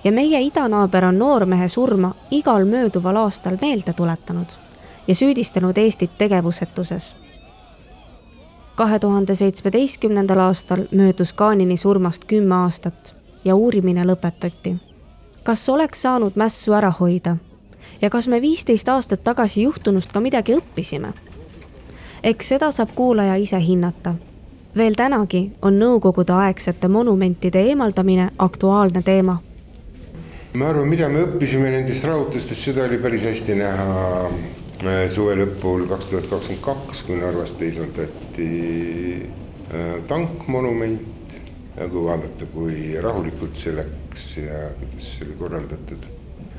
ja 0.04 0.12
meie 0.12 0.42
idanaaber 0.42 1.06
on 1.06 1.20
noormehe 1.20 1.68
surma 1.68 2.16
igal 2.32 2.66
mööduval 2.66 3.16
aastal 3.16 3.58
meelde 3.62 3.94
tuletanud 3.94 4.48
ja 5.08 5.16
süüdistanud 5.16 5.78
Eestit 5.78 6.18
tegevusetuses. 6.18 7.16
Kahe 8.76 9.00
tuhande 9.00 9.36
seitsmeteistkümnendal 9.36 10.40
aastal 10.40 10.86
möödus 10.92 11.34
Kaanini 11.34 11.78
surmast 11.78 12.26
kümme 12.26 12.56
aastat 12.56 13.16
ja 13.46 13.56
uurimine 13.56 14.04
lõpetati. 14.04 14.76
kas 15.44 15.70
oleks 15.70 16.02
saanud 16.02 16.32
mässu 16.36 16.74
ära 16.74 16.92
hoida 17.00 17.38
ja 18.02 18.10
kas 18.10 18.28
me 18.28 18.42
viisteist 18.42 18.90
aastat 18.90 19.24
tagasi 19.24 19.62
juhtunust 19.62 20.12
ka 20.12 20.20
midagi 20.20 20.56
õppisime? 20.56 21.14
eks 22.24 22.48
seda 22.48 22.72
saab 22.72 22.96
kuulaja 22.96 23.36
ise 23.36 23.60
hinnata 23.60 24.16
veel 24.78 24.96
tänagi 24.98 25.52
on 25.62 25.78
nõukogudeaegsete 25.80 26.88
monumentide 26.88 27.62
eemaldamine 27.62 28.30
aktuaalne 28.38 29.02
teema. 29.02 29.38
ma 30.54 30.70
arvan, 30.70 30.88
mida 30.88 31.10
me 31.10 31.24
õppisime 31.26 31.70
nendest 31.74 32.04
rahutustest, 32.06 32.62
seda 32.62 32.84
oli 32.84 32.98
päris 32.98 33.24
hästi 33.26 33.56
näha 33.56 33.86
äh, 34.26 34.63
suve 35.14 35.36
lõpul 35.40 35.86
kaks 35.88 36.10
tuhat 36.12 36.28
kakskümmend 36.32 36.64
kaks, 36.64 37.04
kui 37.08 37.20
Narvas 37.22 37.54
teisaldati 37.60 38.50
äh, 39.72 39.96
tankmonument 40.10 41.38
kui 41.74 42.04
vaadata, 42.06 42.46
kui 42.54 42.76
rahulikult 43.02 43.58
see 43.58 43.74
läks 43.74 44.28
ja 44.38 44.68
kuidas 44.78 45.08
see 45.16 45.26
oli 45.26 45.38
korraldatud. 45.40 46.06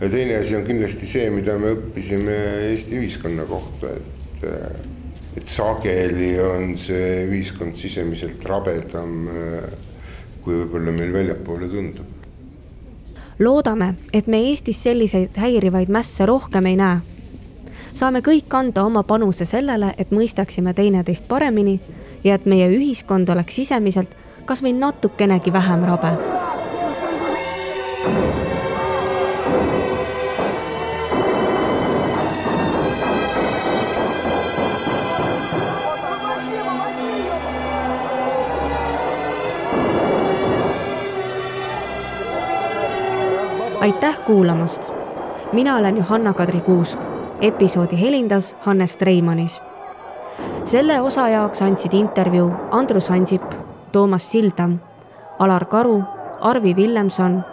ja 0.01 0.09
teine 0.11 0.41
asi 0.41 0.57
on 0.57 0.64
kindlasti 0.66 1.07
see, 1.07 1.29
mida 1.31 1.55
me 1.59 1.77
õppisime 1.77 2.35
Eesti 2.72 2.99
ühiskonna 2.99 3.47
kohta, 3.47 3.95
et 3.95 4.49
äh, 4.51 4.93
et 5.35 5.47
sageli 5.51 6.35
on 6.39 6.77
see 6.79 7.25
ühiskond 7.27 7.75
sisemiselt 7.79 8.45
rabedam, 8.47 9.27
kui 10.45 10.61
võib-olla 10.61 10.93
meil 10.95 11.11
väljapoole 11.14 11.66
tundub. 11.72 12.07
loodame, 13.43 13.95
et 14.12 14.29
me 14.31 14.39
Eestis 14.51 14.83
selliseid 14.87 15.35
häirivaid 15.43 15.91
mässe 15.91 16.27
rohkem 16.31 16.70
ei 16.70 16.77
näe. 16.79 17.14
Saame 17.95 18.21
kõik 18.27 18.55
anda 18.55 18.85
oma 18.85 19.03
panuse 19.03 19.47
sellele, 19.47 19.95
et 19.99 20.11
mõistaksime 20.11 20.75
teineteist 20.75 21.29
paremini 21.29 21.81
ja 22.25 22.35
et 22.35 22.47
meie 22.47 22.69
ühiskond 22.69 23.31
oleks 23.31 23.55
sisemiselt 23.63 24.17
kas 24.45 24.63
või 24.63 24.75
natukenegi 24.77 25.53
vähem 25.53 25.85
rabe 25.89 26.17
aitäh 43.85 44.19
kuulamast. 44.27 44.93
mina 45.53 45.77
olen 45.77 45.97
Johanna-Kadri 45.97 46.61
Kuusk. 46.61 47.14
Episoodi 47.45 48.01
helindas 48.01 48.57
Hannes 48.61 48.97
Treimanis. 48.97 49.63
selle 50.65 51.01
osa 51.01 51.29
jaoks 51.29 51.63
andsid 51.63 51.93
intervjuu 51.93 52.53
Andrus 52.71 53.11
Ansip, 53.11 53.43
Toomas 53.93 54.33
Sildam, 54.33 54.79
Alar 55.39 55.65
Karu, 55.65 56.03
Arvi 56.41 56.77
Villemson, 56.77 57.45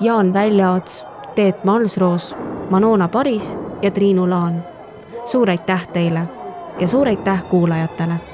Jaan 0.00 0.32
Väljaots, 0.32 1.06
Teet 1.34 1.64
Malsroos, 1.64 2.36
Manona 2.70 3.08
Paris 3.08 3.58
ja 3.82 3.90
Triinu 3.90 4.30
Laan. 4.30 4.62
suur 5.24 5.50
aitäh 5.50 5.88
teile 5.88 6.20
ja 6.80 6.88
suur 6.88 7.08
aitäh 7.08 7.44
kuulajatele 7.48 8.29